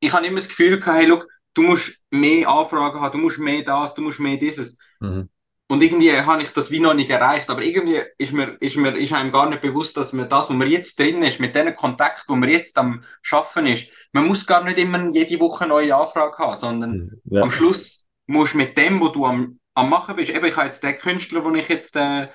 [0.00, 3.38] ich habe immer das Gefühl gehabt, hey, look, du musst mehr Anfragen haben, du musst
[3.38, 4.78] mehr das, du musst mehr dieses.
[5.00, 5.28] Mhm.
[5.66, 8.94] Und irgendwie habe ich das wie noch nicht erreicht, aber irgendwie ist mir, ist mir,
[8.96, 11.74] ist einem gar nicht bewusst, dass man das, wo man jetzt drin ist, mit dem
[11.74, 15.96] Kontakt, wo man jetzt am Schaffen ist, man muss gar nicht immer jede Woche neue
[15.96, 17.20] Anfragen haben, sondern mhm.
[17.24, 17.42] ja.
[17.42, 20.66] am Schluss musst du mit dem, wo du am, am machen bist, eben, ich habe
[20.66, 22.28] jetzt den Künstler, wo ich jetzt äh,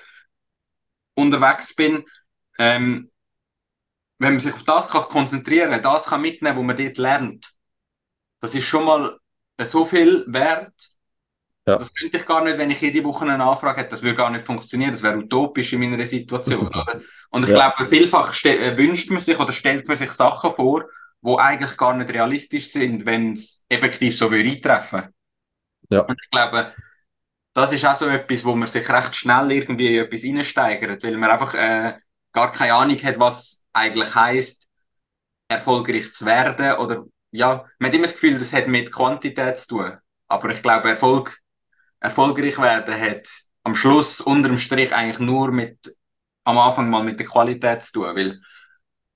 [1.14, 2.04] unterwegs bin,
[2.58, 3.09] ähm,
[4.20, 7.52] wenn man sich auf das kann konzentrieren kann, das kann mitnehmen, wo man dort lernt,
[8.40, 9.18] das ist schon mal
[9.62, 10.72] so viel wert,
[11.66, 11.78] Ja.
[11.78, 13.90] Das könnte ich gar nicht, wenn ich jede Woche eine Anfrage hätte.
[13.90, 14.92] Das würde gar nicht funktionieren.
[14.92, 17.00] Das wäre utopisch in meiner Situation, oder?
[17.30, 17.54] Und ich Ja.
[17.54, 20.84] glaube, vielfach äh, wünscht man sich oder stellt man sich Sachen vor,
[21.22, 25.08] wo eigentlich gar nicht realistisch sind, wenn es effektiv so würde eintreffen.
[25.90, 26.06] Ja.
[26.06, 26.74] Und ich glaube,
[27.54, 31.16] das ist auch so etwas, wo man sich recht schnell irgendwie in etwas reinsteigert, weil
[31.16, 31.98] man einfach äh,
[32.32, 34.68] gar keine Ahnung hat, was eigentlich heißt,
[35.48, 36.76] erfolgreich zu werden.
[36.78, 39.98] Oder ja, man hat immer das Gefühl, das hat mit Quantität zu tun.
[40.28, 41.38] Aber ich glaube, Erfolg,
[42.00, 43.28] erfolgreich werden hat
[43.64, 45.78] am Schluss unterm Strich eigentlich nur mit
[46.44, 48.16] am Anfang mal mit der Qualität zu tun.
[48.16, 48.40] Weil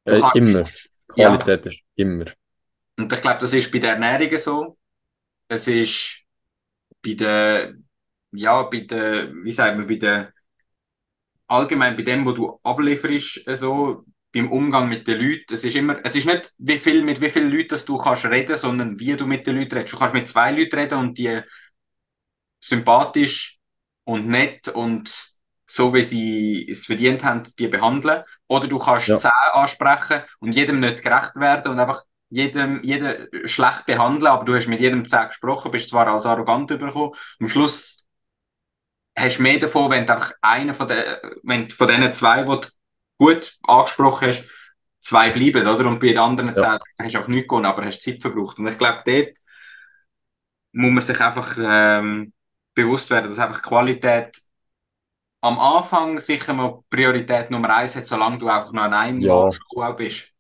[0.05, 0.69] Äh, kannst- immer.
[1.17, 1.29] Ja.
[1.37, 2.27] Qualität ist immer.
[2.99, 4.79] Und ich glaube, das ist bei der Ernährung so.
[5.49, 6.25] Es ist
[7.03, 7.75] bei der,
[8.33, 10.33] ja, bei der, wie sagen wir, bei der,
[11.47, 15.55] allgemein bei dem, wo du ablieferst, äh, so, beim Umgang mit den Leuten.
[15.55, 18.25] Es ist immer, es ist nicht, wie viel, mit wie vielen Leuten dass du kannst
[18.27, 19.95] reden, sondern wie du mit den Leuten redest.
[19.95, 21.41] Du kannst mit zwei Leuten reden und die
[22.61, 23.59] sympathisch
[24.05, 25.11] und nett und
[25.67, 28.23] so, wie sie es verdient haben, die behandeln.
[28.49, 29.19] Oder du kannst Ja.
[29.19, 34.55] zehn ansprechen und jedem nicht gerecht werden und einfach jedem, jeden schlecht behandeln, aber du
[34.55, 37.13] hast mit jedem zehn gesprochen, bist zwar als arrogant überkommen.
[37.41, 38.07] Am Schluss
[39.17, 41.03] hast du mehr davon, wenn du einfach einen von den,
[41.43, 42.69] wenn von diesen zwei, die
[43.19, 44.45] gut angesprochen hast,
[45.01, 45.87] zwei bleiben, oder?
[45.87, 46.57] Und bei den anderen Ja.
[46.57, 48.59] zehn hast du auch nichts gewonnen, aber hast Zeit verbraucht.
[48.59, 49.29] Und ich glaube, dort
[50.73, 52.33] muss man sich einfach ähm,
[52.75, 54.37] bewusst werden, dass einfach Qualität
[55.43, 59.51] am Anfang sicher mal Priorität Nummer eins hat, solange du einfach noch an einem Ja.
[59.51, 60.35] Show bist.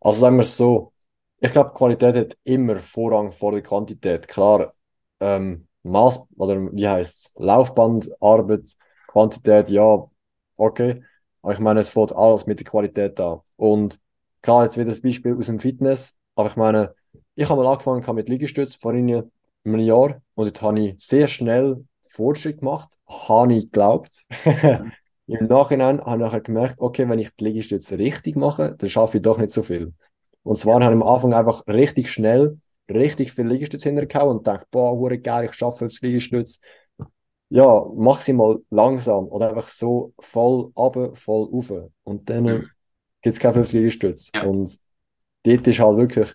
[0.00, 0.92] Also sagen wir es so,
[1.40, 4.28] ich glaube, Qualität hat immer Vorrang vor der Quantität.
[4.28, 4.74] Klar,
[5.20, 10.04] ähm, Maß, oder wie heißt es, Laufband, Arbeit, Quantität, ja,
[10.56, 11.02] okay.
[11.46, 13.38] Aber ich meine, es fängt alles mit der Qualität an.
[13.54, 14.00] Und
[14.42, 16.92] klar, jetzt wieder das Beispiel aus dem Fitness, aber ich meine,
[17.36, 19.30] ich habe mal angefangen mit Liegestütz vor einem
[19.78, 24.26] Jahr und dort habe ich sehr schnell Fortschritt gemacht, habe ich geglaubt.
[25.28, 29.18] Im Nachhinein habe ich nachher gemerkt, okay, wenn ich die Liegestütze richtig mache, dann schaffe
[29.18, 29.94] ich doch nicht so viel.
[30.42, 32.58] Und zwar habe ich am Anfang einfach richtig schnell
[32.90, 36.58] richtig viel Liegestütze hintergehauen und dachte, boah, hure geil, ich schaffe das Liegestütz.
[37.48, 41.72] Ja, maximal langsam oder einfach so voll runter, voll rauf.
[42.02, 42.70] Und dann Mhm.
[43.22, 44.32] gibt es keine 50 Liegestütze.
[44.34, 44.40] Ja.
[44.40, 44.78] Und
[45.44, 46.34] dort ist halt wirklich,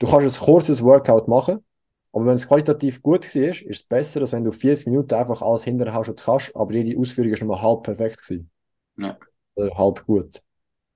[0.00, 1.64] du kannst ein kurzes Workout machen,
[2.12, 5.42] aber wenn es qualitativ gut war, ist es besser, als wenn du 40 Minuten einfach
[5.42, 8.50] alles hinterher hast und kannst, aber jede Ausführung ist nur halb perfekt gewesen.
[8.96, 9.18] Ja.
[9.54, 10.42] Oder halb gut.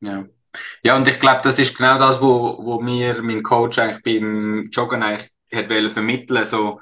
[0.00, 0.26] Ja.
[0.84, 4.70] Ja, und ich glaube, das ist genau das, wo, wo mir mein Coach eigentlich beim
[4.72, 6.44] Joggen eigentlich hat vermitteln.
[6.46, 6.80] So,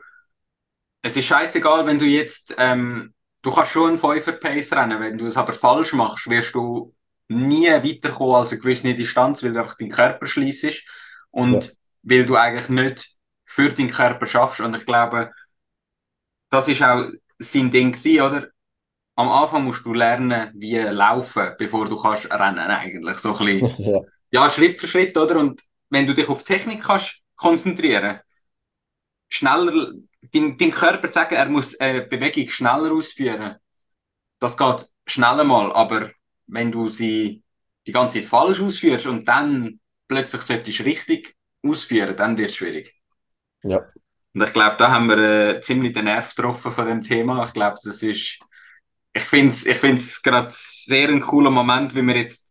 [1.05, 3.13] es ist scheißegal, wenn du jetzt, ähm,
[3.43, 6.95] du kannst schon einen Fünfer Pace rennen, wenn du es aber falsch machst, wirst du
[7.29, 10.83] nie weiterkommen als eine gewisse Distanz, weil du einfach deinen Körper schließt
[11.31, 13.11] und weil du eigentlich nicht
[13.45, 14.61] für deinen Körper schaffst.
[14.61, 15.31] Und ich glaube,
[16.49, 17.07] das ist auch
[17.39, 18.49] sein Ding gewesen, oder?
[19.15, 23.19] Am Anfang musst du lernen, wie laufen, bevor du kannst rennen eigentlich.
[23.19, 24.01] So ein bisschen, ja.
[24.31, 25.39] ja, Schritt für Schritt, oder?
[25.39, 28.21] Und wenn du dich auf Technik kannst konzentrieren,
[29.29, 29.93] schneller,
[30.33, 33.57] dein, dein Körper sagen, er muss eine Bewegung schneller ausführen.
[34.39, 36.11] Das geht schneller mal, aber
[36.47, 37.43] wenn du sie
[37.87, 42.57] die ganze Zeit falsch ausführst und dann plötzlich solltest du richtig ausführen, dann wird es
[42.57, 42.95] schwierig.
[43.63, 43.87] Ja.
[44.35, 47.45] Und ich glaube, da haben wir äh, ziemlich den Nerv getroffen von dem Thema.
[47.45, 48.41] Ich glaube, das ist,
[49.13, 52.51] ich finde es ich find's gerade sehr ein cooler Moment, wie wir jetzt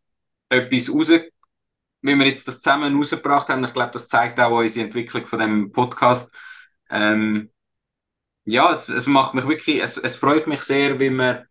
[0.50, 3.64] etwas raus, wie wir jetzt das zusammen rausgebracht haben.
[3.64, 6.34] Ich glaube, das zeigt auch unsere Entwicklung von dem Podcast.
[6.90, 7.50] Ähm,
[8.45, 11.45] ja, es, es macht mich wirklich, es, es freut mich sehr, wie wir,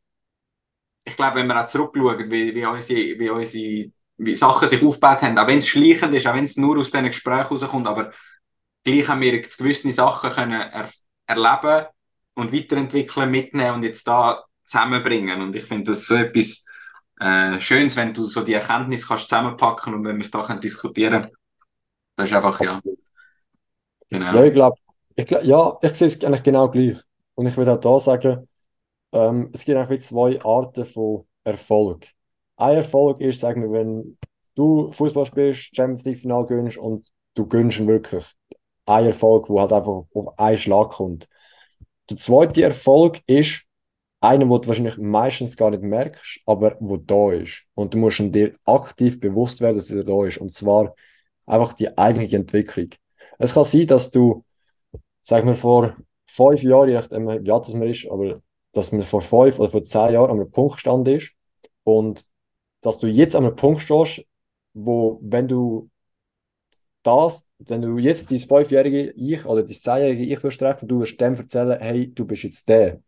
[1.05, 5.22] ich glaube, wenn wir auch zurückschauen, wie, wie unsere, wie unsere wie Sachen sich aufgebaut
[5.22, 8.12] haben, auch wenn es schleichend ist, auch wenn es nur aus diesen Gesprächen rauskommt, aber
[8.85, 10.88] gleich haben wir gewisse Sachen können er,
[11.26, 11.87] erleben
[12.35, 15.40] und weiterentwickeln, mitnehmen und jetzt da zusammenbringen.
[15.42, 16.64] Und ich finde das so etwas
[17.20, 20.61] äh, Schönes, wenn du so die Erkenntnis kannst zusammenpacken und wenn wir es da können
[20.61, 21.28] diskutieren
[22.16, 22.81] Das ist einfach, ja.
[24.09, 24.35] Genau.
[24.35, 24.76] Ja, ich glaube,
[25.16, 26.98] ich ja, ich sehe es eigentlich genau gleich.
[27.35, 28.48] Und ich würde auch da sagen,
[29.12, 32.07] ähm, es gibt eigentlich zwei Arten von Erfolg.
[32.57, 34.18] Ein Erfolg ist, sagen wir, wenn
[34.55, 38.25] du Fußball spielst, Champions League Final gönnst und du gönnst ihn wirklich.
[38.87, 41.29] Ein Erfolg, wo halt einfach auf einen Schlag kommt.
[42.11, 43.62] Der zweite Erfolg ist
[44.20, 47.64] einer, wo du wahrscheinlich meistens gar nicht merkst, aber wo da ist.
[47.75, 50.38] Und du musst dir aktiv bewusst werden, dass er da ist.
[50.38, 50.94] Und zwar
[51.46, 52.90] einfach die eigene Entwicklung.
[53.38, 54.44] Es kann sein, dass du,
[55.23, 59.03] sag mal, vor fünf Jahren, je nachdem, wie alt das man ist, aber dass man
[59.03, 61.33] vor fünf oder vor zehn Jahren an einem Punkt gestanden ist
[61.85, 62.27] und
[62.81, 64.25] dass du jetzt an einem Punkt stehst,
[64.75, 65.91] wo, wenn du
[67.03, 71.21] das, wenn du jetzt dein fünfjährige Ich oder dein zehnjährige Ich würdest treffen, du würdest
[71.21, 73.01] dem erzählen, hey, du bist jetzt der,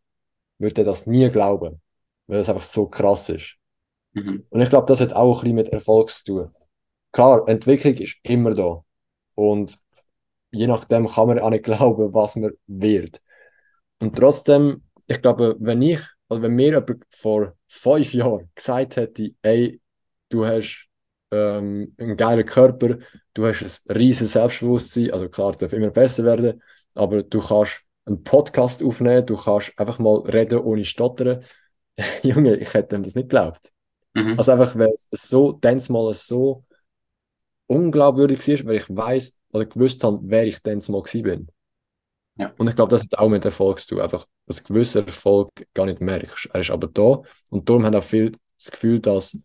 [0.58, 1.80] würde er das nie glauben,
[2.26, 3.56] weil das einfach so krass ist.
[4.12, 4.46] Mhm.
[4.50, 6.54] Und ich glaube, das hat auch ein bisschen mit Erfolg zu tun.
[7.12, 8.84] Klar, Entwicklung ist immer da.
[9.34, 9.78] Und
[10.54, 13.20] je nachdem kann man auch nicht glauben, was man wird.
[14.00, 19.30] Und trotzdem, ich glaube, wenn ich, oder wenn mir jemand vor fünf Jahren gesagt hätte,
[19.42, 19.80] ey,
[20.28, 20.88] du hast
[21.30, 22.98] ähm, einen geilen Körper,
[23.34, 26.62] du hast ein riesiges Selbstbewusstsein, also klar, es darf immer besser werden,
[26.94, 31.44] aber du kannst einen Podcast aufnehmen, du kannst einfach mal reden ohne Stottern.
[32.22, 33.72] Junge, ich hätte ihm das nicht geglaubt.
[34.14, 34.34] Mhm.
[34.36, 36.64] Also einfach, weil es so, dann mal so
[37.66, 41.48] unglaubwürdig war, weil ich weiß oder gewusst habe, wer ich dann mal gewesen bin.
[42.36, 42.52] Ja.
[42.58, 44.00] Und ich glaube, das hat auch mit Erfolg zu tun.
[44.00, 46.50] Einfach, dass gewisser Erfolg gar nicht merkst.
[46.52, 49.38] Er ist aber da und darum hat auch viel das Gefühl, dass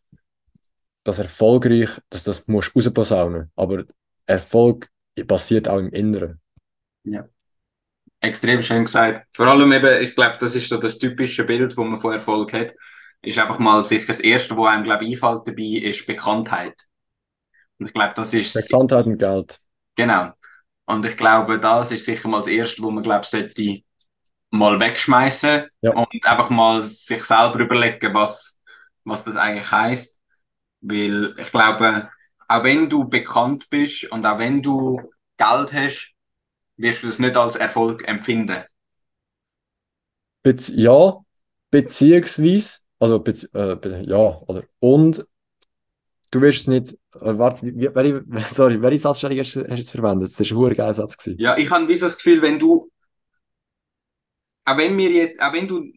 [1.03, 3.51] das erfolgreich, dass das musst rausposaunen.
[3.55, 3.83] Aber
[4.25, 4.89] Erfolg
[5.27, 6.41] passiert auch im Inneren.
[8.19, 9.27] Extrem schön gesagt.
[9.31, 12.51] Vor allem eben, ich glaube, das ist so das typische Bild, wo man von Erfolg
[12.53, 12.73] hat.
[13.21, 16.75] Ist einfach mal sicher das Erste, wo einem, glaube ich, einfällt dabei, ist Bekanntheit.
[17.77, 19.59] Und ich glaube, das ist Bekanntheit und Geld.
[19.99, 20.31] Genau.
[20.85, 23.81] Und ich glaube, das ist sicher mal das Erste, wo man, glaube ich, sollte
[24.51, 25.93] mal wegschmeißen Ja.
[25.93, 28.59] und einfach mal sich selber überlegen, was,
[29.05, 30.19] was das eigentlich heißt.
[30.81, 32.09] Weil ich glaube,
[32.47, 35.01] auch wenn du bekannt bist und auch wenn du
[35.37, 36.13] Geld hast,
[36.77, 38.63] wirst du das nicht als Erfolg empfinden.
[40.43, 41.17] Bezie ja,
[41.71, 45.25] beziehungsweise, also äh, be ja, oder und
[46.31, 50.31] du wirst es nicht, äh, warte, welche, sorry, welche Satzstellung hast, du- jetzt verwendet?
[50.39, 51.17] Das war ein geiler Satz.
[51.17, 51.39] Gewesen.
[51.39, 52.89] Ja, ich habe wie so das Gefühl, wenn du,
[54.65, 55.91] auch wenn mir jetzt, auch wenn du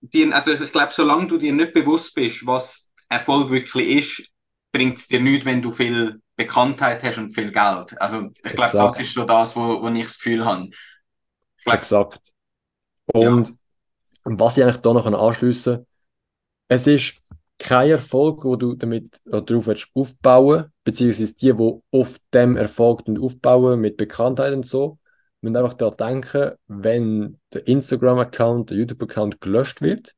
[0.00, 3.88] dir, also ich glaube, solange du dir nicht bewusst bist, was Erfolg wirklich
[4.20, 4.30] ist,
[4.72, 8.00] bringt es dir nichts, wenn du viel Bekanntheit hast und viel Geld.
[8.00, 10.68] Also ich glaube, das ist so das, wo, wo ich das Gefühl habe.
[11.58, 12.32] Ich glaube, Exakt.
[13.12, 13.52] Und
[14.24, 15.86] was ich eigentlich da noch anschliessen kann,
[16.68, 17.14] es ist
[17.58, 23.80] kein Erfolg, wo du damit darauf willst aufbauen beziehungsweise die, die auf dem Erfolg aufbauen,
[23.80, 24.98] mit Bekanntheit und so,
[25.42, 30.14] müssen einfach daran denken, wenn der Instagram-Account, der YouTube-Account gelöscht wird,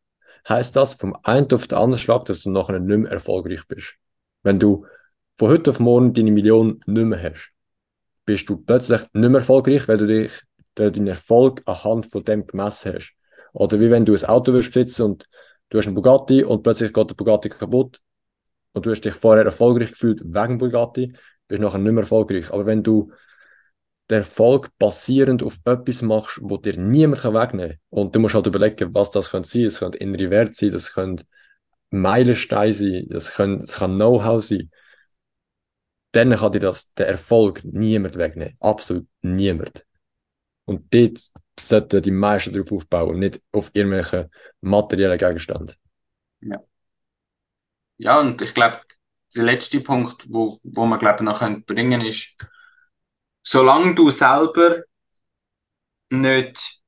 [0.48, 3.96] heißt das vom einen auf den anderen Schlag, dass du nachher nicht mehr erfolgreich bist.
[4.44, 4.86] Wenn du
[5.38, 7.50] von heute auf morgen deine Million nicht mehr hast,
[8.24, 10.30] bist du plötzlich nicht mehr erfolgreich, weil du dich
[10.76, 13.14] deinen Erfolg anhand von dem gemessen hast.
[13.52, 15.28] Oder wie wenn du ein Auto besitzen und
[15.70, 18.00] du hast einen Bugatti und plötzlich geht der Bugatti kaputt
[18.72, 21.14] und du hast dich vorher erfolgreich gefühlt wegen Bugatti,
[21.48, 22.52] bist nachher nicht mehr erfolgreich.
[22.52, 23.10] Aber wenn du
[24.10, 28.46] den Erfolg basierend auf etwas machst, wo dir niemand wegnehmen kann, und du musst halt
[28.46, 29.62] überlegen, was das könnte sein.
[29.62, 31.24] Es könnte innere Werte sein, das könnte
[31.90, 34.70] Meilensteine sein, das kann, das kann Know-how sein.
[36.12, 38.56] Dann kann dir das, der Erfolg niemand wegnehmen.
[38.58, 39.86] Absolut niemand.
[40.64, 41.20] Und dort
[41.68, 45.74] sollten die meisten darauf aufbauen und nicht auf irgendwelchen materiellen Gegenständen.
[47.98, 48.80] ja, und ich glaube,
[49.34, 52.36] der letzte Punkt, wo, wo man, glaube noch bringen ist,
[53.42, 54.82] solange du selber
[56.10, 56.80] nicht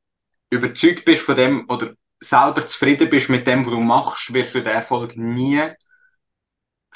[0.51, 4.61] überzeugt bist von dem oder selber zufrieden bist mit dem, was du machst, wirst du
[4.61, 5.73] den Erfolg nie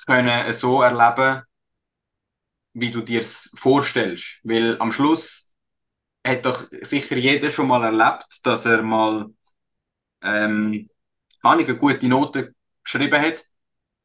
[0.06, 1.42] können so erleben,
[2.74, 4.40] wie du dir es vorstellst.
[4.44, 5.45] Weil am Schluss
[6.26, 9.26] hat doch sicher jeder schon mal erlebt, dass er mal
[10.22, 10.88] ähm,
[11.42, 13.44] eine gute Note geschrieben hat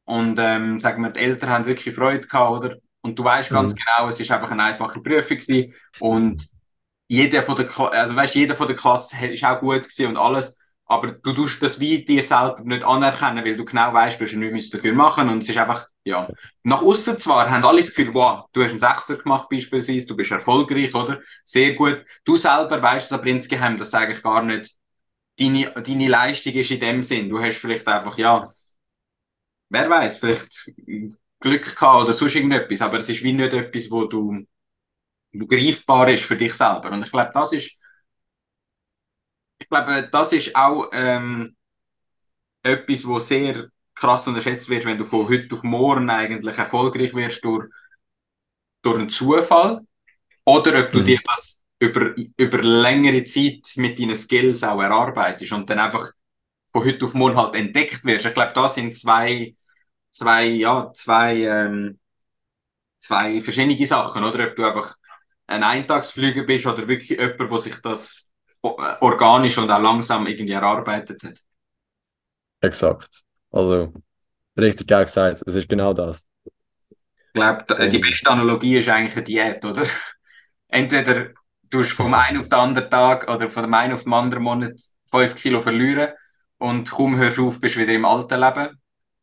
[0.04, 2.76] und ähm, sagen wir, die Eltern haben wirklich Freude gehabt, oder?
[3.02, 3.76] Und du weißt ganz Mhm.
[3.76, 6.48] genau, es ist einfach eine einfache Prüfung gewesen und
[7.08, 10.16] jeder von der Kla also weißt, jeder von der Klasse ist auch gut gewesen und
[10.16, 10.58] alles,
[10.92, 14.32] aber du tust das wie dir selber nicht anerkennen, weil du genau weißt, du hast
[14.32, 16.28] ja nichts dafür machen und es ist einfach, ja.
[16.62, 20.16] Nach außen zwar haben alle das Gefühl, wow, du hast einen Sechser gemacht beispielsweise, du
[20.16, 21.20] bist erfolgreich, oder?
[21.44, 22.04] Sehr gut.
[22.24, 24.76] Du selber weißt es aber insgeheim, dass es eigentlich gar nicht
[25.38, 27.28] deine, deine Leistung ist in dem Sinn.
[27.28, 28.44] Du hast vielleicht einfach, ja,
[29.70, 30.70] wer weiß, vielleicht
[31.40, 34.46] Glück gehabt oder sonst irgendetwas, aber es ist wie nicht etwas, wo du,
[35.32, 36.90] wo greifbar ist für dich selber.
[36.92, 37.78] Und ich glaube, das ist,
[39.62, 41.56] ich glaube, das ist auch ähm,
[42.64, 47.44] etwas, wo sehr krass unterschätzt wird, wenn du von heute auf morgen eigentlich erfolgreich wirst
[47.44, 47.66] durch,
[48.82, 49.80] durch einen Zufall
[50.46, 51.02] oder ob du Mhm.
[51.02, 56.12] dir das über, über längere Zeit mit deinen Skills auch erarbeitest und dann einfach
[56.72, 58.26] von heute auf morgen halt entdeckt wirst.
[58.26, 59.56] Ich glaube, das sind zwei,
[60.10, 62.00] zwei, ja, zwei, ähm,
[62.98, 64.48] zwei verschiedene Sachen, oder?
[64.48, 64.96] Ob du einfach
[65.46, 68.31] ein Eintagsflüger bist oder wirklich jemand, der sich das
[68.62, 71.38] organisch und auch langsam irgendwie erarbeitet hat.
[72.60, 73.22] Exakt.
[73.50, 73.92] Also,
[74.58, 75.42] richtig geil gesagt.
[75.46, 76.26] Es ist genau das.
[76.44, 79.84] Ich glaube, die beste Analogie ist eigentlich eine Diät, oder?
[80.68, 81.30] Entweder
[81.70, 84.42] du hast vom einen auf den anderen Tag oder von dem einen auf den anderen
[84.42, 86.12] Monat 5 Kilo verlieren
[86.58, 88.78] und kaum hörst du auf, bist du wieder im alten Leben.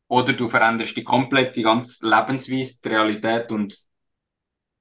[0.08, 3.78] Oder du veränderst die komplett, die ganze Lebensweise, die Realität und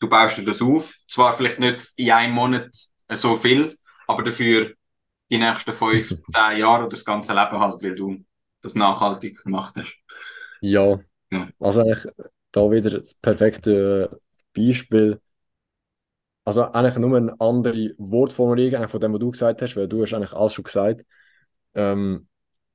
[0.01, 0.94] du baust dir das auf.
[1.07, 2.71] Zwar vielleicht nicht in einem Monat
[3.12, 3.77] so viel,
[4.09, 4.75] aber dafür
[5.31, 8.25] die nächsten fünf, zehn Jahre oder das ganze Leben halt, weil du
[8.62, 9.97] das nachhaltig gemacht hast.
[10.61, 10.99] Ja,
[11.31, 11.49] ja.
[11.61, 12.07] also eigentlich
[12.51, 14.21] da wieder das perfekte
[14.57, 15.21] Beispiel.
[16.44, 20.14] Also eigentlich nur eine andere Wortformulierung von dem, was du gesagt hast, weil du hast
[20.14, 21.05] eigentlich alles schon gesagt.
[21.75, 22.27] Ähm,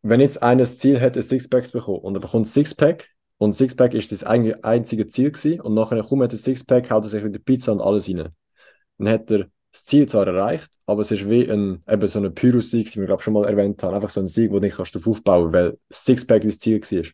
[0.03, 3.09] wenn jetzt einer das Ziel hat, ein Sixpack zu bekommen und er bekommt ein Sixpack
[3.37, 7.05] und Sixpack ist sein eigentlich einzige Ziel gewesen und nachher kommt er ein Sixpack, haut
[7.05, 8.29] er sich mit der Pizza und alles rein.
[8.99, 12.33] Dann hat er das Ziel zwar erreicht, aber es ist wie ein, eben so ein
[12.33, 14.77] Pyro-Sieg, wie wir glaube schon mal erwähnt haben, einfach so ein Sieg, wo du nicht
[14.77, 17.11] kannst aufbauen weil das Sixpack das Ziel war.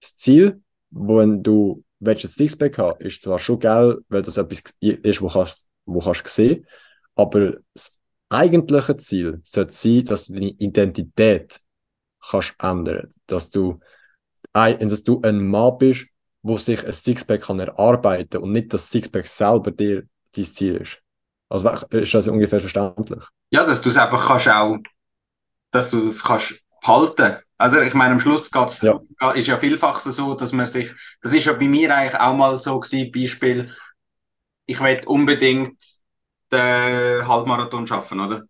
[0.00, 4.62] Das Ziel, wenn du willst, ein Sixpack haben, ist zwar schon geil, weil das etwas
[4.80, 6.66] ist, wo kannst, wo kannst sehen,
[7.14, 7.98] aber das
[8.30, 11.60] eigentliche Ziel sollte sein, dass du deine Identität
[12.26, 13.12] kannst ändern.
[13.26, 13.78] Dass du,
[14.54, 16.06] dass du ein Mann bist,
[16.40, 21.02] wo sich ein Sixpack kann erarbeiten und nicht das Sixpack selber dir dein Ziel ist.
[21.50, 23.24] Also ist das ungefähr verständlich?
[23.50, 24.78] Ja, dass du es einfach kannst auch,
[25.72, 27.36] dass du das kannst behalten.
[27.58, 29.00] Also ich meine, am Schluss geht's, ja.
[29.34, 32.56] ist ja vielfach so, dass man sich, das ist ja bei mir eigentlich auch mal
[32.56, 33.74] so gewesen, Beispiel,
[34.64, 35.76] ich will unbedingt
[36.50, 38.44] den Halbmarathon schaffen, oder?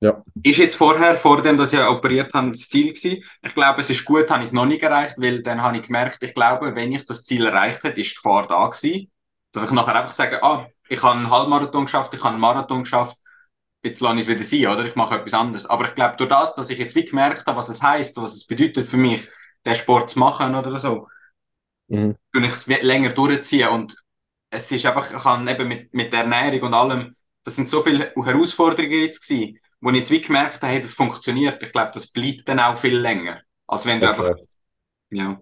[0.00, 0.22] Ja.
[0.42, 3.24] Ist jetzt vorher, vor dem, dass ich operiert habe, das Ziel gewesen.
[3.42, 5.86] Ich glaube, es ist gut, habe ich es noch nicht erreicht, weil dann habe ich
[5.86, 9.10] gemerkt, ich glaube, wenn ich das Ziel erreicht hätte, ist die Gefahr da gewesen,
[9.52, 12.84] dass ich nachher einfach sage, ah, ich habe einen Halbmarathon geschafft, ich habe einen Marathon
[12.84, 13.18] geschafft,
[13.82, 14.86] jetzt lasse ich es wieder sein, oder?
[14.86, 15.66] Ich mache etwas anderes.
[15.66, 18.34] Aber ich glaube, durch das, dass ich jetzt wie gemerkt habe, was es heißt, was
[18.34, 19.28] es bedeutet für mich,
[19.64, 21.08] den Sport zu machen oder so,
[21.88, 22.16] mhm.
[22.34, 23.96] ich es länger durchziehen und
[24.50, 27.82] es ist einfach, ich habe eben mit, mit der Ernährung und allem, das sind so
[27.82, 31.62] viele Herausforderungen jetzt gewesen, wo ich jetzt wie gemerkt habe, hey, das funktioniert.
[31.62, 34.28] Ich glaube, das bleibt dann auch viel länger, als wenn du Exakt.
[34.30, 34.44] einfach,
[35.10, 35.40] ja.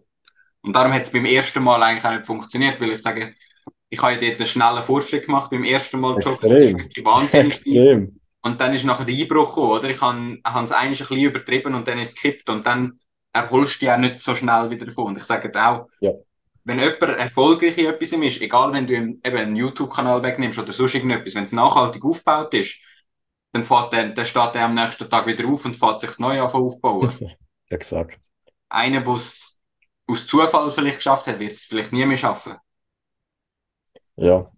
[0.60, 3.34] Und darum hat es beim ersten Mal eigentlich auch nicht funktioniert, weil ich sage,
[3.88, 6.24] ich habe ja dort einen schnellen Fortschritt gemacht beim ersten Mal joggen.
[6.24, 7.54] Das ist wirklich wahnsinnig.
[7.54, 8.20] Extrem.
[8.42, 9.90] Und dann ist nachher der Einbruch gekommen, oder?
[9.90, 13.00] Ich habe es eigentlich ein bisschen übertrieben und dann ist es gekippt und dann
[13.32, 15.06] erholst du dich auch nicht so schnell wieder davon.
[15.06, 16.12] Und ich sage auch, ja.
[16.64, 20.94] wenn jemand erfolgreich in etwas ist, egal wenn du eben einen YouTube-Kanal wegnimmst oder sonst
[20.94, 22.76] irgendetwas, wenn es nachhaltig aufgebaut ist,
[23.52, 26.18] dann, fährt der, dann steht er am nächsten Tag wieder auf und fährt sich das
[26.18, 27.10] Neue aufbauen.
[27.68, 28.20] Exakt.
[28.68, 29.60] Einer, der es
[30.06, 32.56] aus Zufall vielleicht geschafft hat, wird es vielleicht nie mehr schaffen.
[34.16, 34.50] Ja.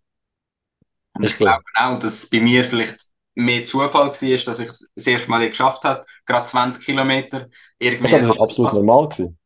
[1.15, 1.45] Und ich so.
[1.45, 2.99] glaube auch, dass bei mir vielleicht
[3.35, 7.49] mehr Zufall war, dass ich es das erste Mal geschafft habe, gerade 20 Kilometer.
[7.79, 9.09] Irgendwie ich glaube, das war absolut normal.
[9.09, 9.39] Gewesen.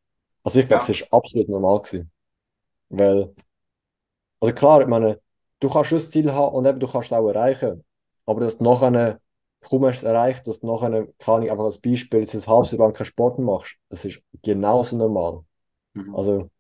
[0.42, 0.90] Also ich glaube, ja.
[0.90, 1.83] es war absolut normal.
[1.83, 2.11] Gewesen.
[2.88, 3.35] Weil,
[4.40, 5.20] also klar, ich meine,
[5.61, 7.85] du kannst das Ziel haben und eben, du kannst es auch erreichen.
[8.27, 9.20] Aber dass du nachher
[9.62, 12.72] kaum hast es erreicht, dass du nachher, kann ich einfach als Beispiel, jetzt ein halbes
[12.72, 15.44] Jahr lang keinen Sport machst, das ist genauso normal.
[15.94, 16.14] Mhm.
[16.14, 16.51] Also,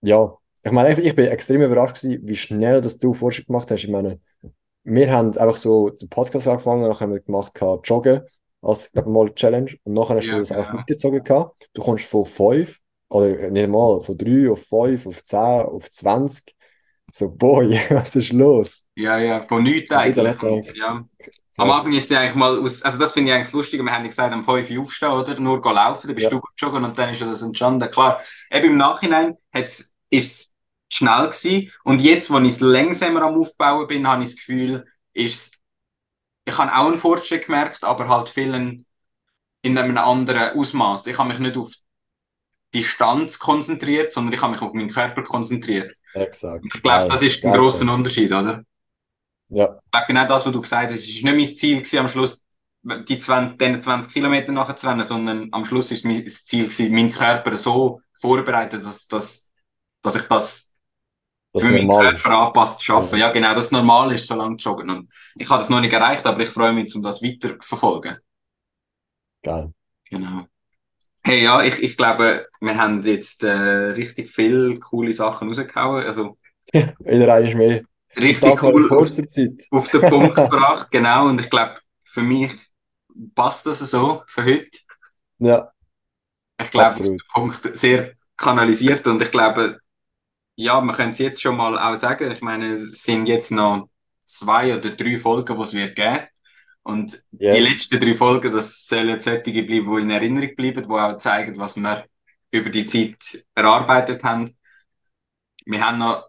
[0.00, 0.36] ja,
[0.68, 3.84] ich meine, ich, ich bin extrem überrascht gewesen, wie schnell dass du Fortschritt gemacht hast.
[3.84, 4.20] Ich meine,
[4.84, 8.22] wir haben einfach so den Podcast angefangen, dann haben wir gemacht, gehabt, Joggen
[8.62, 10.74] als glaube mal Challenge und nachher hast ja, du das auch ja.
[10.74, 11.68] weitergezogen gehabt.
[11.74, 12.78] Du kommst von 5
[13.10, 16.54] oder nicht mal, von 3 auf 5, auf 10, auf 20.
[17.12, 18.84] So, boy, was ist los?
[18.96, 20.36] Ja, ja, von nichts eigentlich.
[20.76, 21.04] Ja.
[21.56, 24.02] Am Anfang ist es eigentlich mal aus, also das finde ich eigentlich lustig, wir haben
[24.02, 25.40] ja gesagt, am 5 Uhr aufstehen, oder?
[25.40, 26.38] Nur laufen, dann bist ja.
[26.38, 27.90] du joggen und dann ist das entstanden.
[27.90, 30.47] Klar, eben im Nachhinein ist es
[30.88, 34.86] schnell gewesen und jetzt, wo ich es langsamer am Aufbauen bin, habe ich das Gefühl,
[35.12, 35.58] ist
[36.44, 38.86] ich habe auch einen Fortschritt gemerkt, aber halt vielen
[39.62, 41.06] in einem anderen Ausmaß.
[41.06, 41.70] Ich habe mich nicht auf
[42.74, 45.94] Distanz konzentriert, sondern ich habe mich auf meinen Körper konzentriert.
[46.14, 46.64] Exakt.
[46.72, 48.62] Ich glaube, das ist ein großer Unterschied, oder?
[49.48, 49.78] Ja.
[49.84, 52.42] Ich glaube, genau das, was du gesagt hast, ist nicht mein Ziel gewesen, am Schluss
[52.82, 57.10] die 20, 20 Kilometer nachher zu rennen, sondern am Schluss ist mein Ziel gewesen, meinen
[57.10, 59.52] Körper so vorbereitet, dass, dass,
[60.02, 60.67] dass ich das,
[61.58, 62.26] das für meinen Körper ist.
[62.26, 63.16] anpasst schaffe.
[63.16, 63.26] Ja.
[63.26, 64.90] ja, genau, das normal ist, so lange zu joggen.
[64.90, 67.68] Und ich habe das noch nicht erreicht, aber ich freue mich, um das weiter zu
[67.68, 68.18] verfolgen.
[69.42, 69.72] Geil.
[70.08, 70.46] Genau.
[71.22, 76.04] Hey, ja, ich, ich glaube, wir haben jetzt äh, richtig viele coole Sachen rausgehauen.
[76.04, 76.38] Also,
[76.72, 77.82] Wieder eines mehr
[78.16, 79.10] richtig cool auf,
[79.70, 81.28] auf, den Punkt gebracht, genau.
[81.28, 82.52] Und ich glaube, für mich
[83.34, 84.78] passt das so für heute.
[85.38, 85.70] Ja.
[86.60, 89.78] Ich glaube, auf den Punkt sehr kanalisiert und ich glaube,
[90.60, 92.30] ja, man kann es jetzt schon mal auch sagen.
[92.30, 93.88] Ich meine, es sind jetzt noch
[94.24, 96.26] zwei oder drei Folgen, die es wird geben.
[96.82, 97.56] Und yes.
[97.56, 101.58] die letzten drei Folgen, das sollen solche bleiben, die in Erinnerung bleiben, die auch zeigen,
[101.58, 102.06] was wir
[102.50, 104.58] über die Zeit erarbeitet haben
[105.68, 106.28] wir haben noch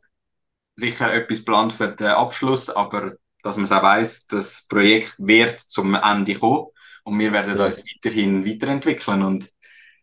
[0.75, 5.59] sicher etwas geplant für den Abschluss, aber dass man es auch weiss, das Projekt wird
[5.59, 6.67] zum Ende kommen
[7.03, 7.77] und wir werden yes.
[7.77, 9.49] uns weiterhin weiterentwickeln und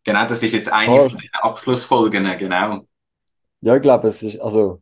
[0.04, 2.86] genau das ist jetzt eine oh, von den Abschlussfolgen, genau.
[3.66, 4.80] Ja, ich glaube, es ist, also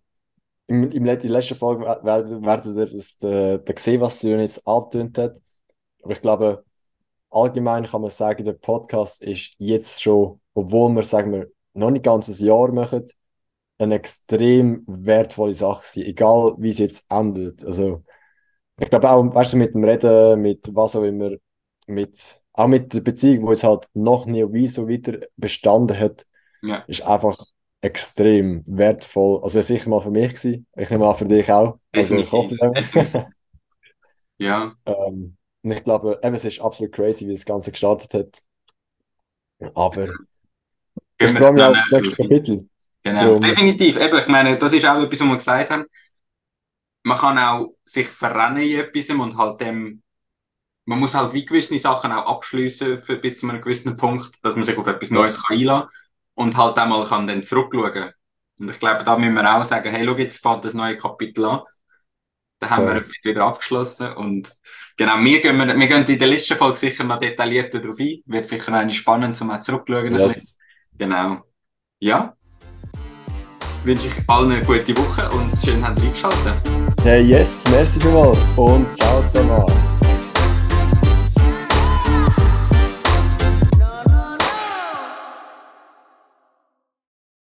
[0.67, 5.17] im, im, in der letzten Folge werdet ihr das äh, sehen, was sie jetzt angetönt
[5.17, 5.41] hat.
[6.03, 6.67] Aber ich glaube,
[7.31, 12.05] allgemein kann man sagen, der Podcast ist jetzt schon, obwohl wir, sagen wir, noch nicht
[12.05, 13.07] ganz ein Jahr machen,
[13.79, 17.65] eine extrem wertvolle Sache gewesen, egal wie es jetzt endet.
[17.65, 18.05] Also,
[18.79, 21.31] ich glaube auch, weißt du, mit dem Reden, mit was auch immer,
[21.87, 26.27] mit, auch mit der Beziehung, wo es halt noch nie wie so wieder bestanden hat,
[26.61, 26.85] ja.
[26.87, 27.39] ist einfach
[27.85, 29.43] extrem wertvoll.
[29.43, 30.67] Also sicher mal für mich gewesen.
[30.75, 31.79] Ich nehme mal für dich auch.
[31.93, 32.57] Also ich hoffe
[34.39, 34.75] Ja.
[34.87, 38.43] Ähm, und ich glaube, eben, es ist absolut crazy, wie das Ganze gestartet hat.
[39.75, 40.09] Aber
[41.19, 42.69] ich freue mich auf das nächste Kapitel.
[43.03, 43.99] Genau, definitiv.
[43.99, 45.85] Eben, ich meine, das ist auch etwas, was wir gesagt haben.
[47.03, 50.03] Man kann auch sich verrennen in etwas und halt dem,
[50.87, 54.65] man muss halt wie gewisse Sachen auch abschließen bis zu einem gewissen Punkt, dass man
[54.65, 55.91] sich auf etwas Neues kann einlassen
[56.35, 58.13] und halt einmal kann dann zurückschauen.
[58.59, 61.45] Und ich glaube, da müssen wir auch sagen, hey, schau, jetzt fängt das neue Kapitel
[61.45, 61.61] an.
[62.61, 63.13] Da haben yes.
[63.23, 64.13] wir wieder abgeschlossen.
[64.15, 64.55] Und
[64.97, 68.23] genau, wir gehen, wir, wir gehen in der letzten Folge sicher noch detaillierter darauf ein.
[68.27, 70.15] Wird sicher eine spannend, um auch zurückzuschauen.
[70.15, 70.59] Yes.
[70.97, 71.43] Genau.
[71.99, 72.35] Ja.
[73.83, 76.55] Wünsche ich allen eine gute Woche und schön, dass ihr eingeschaltet.
[77.03, 79.94] Hey, yes, merci vielmals und ciao zusammen.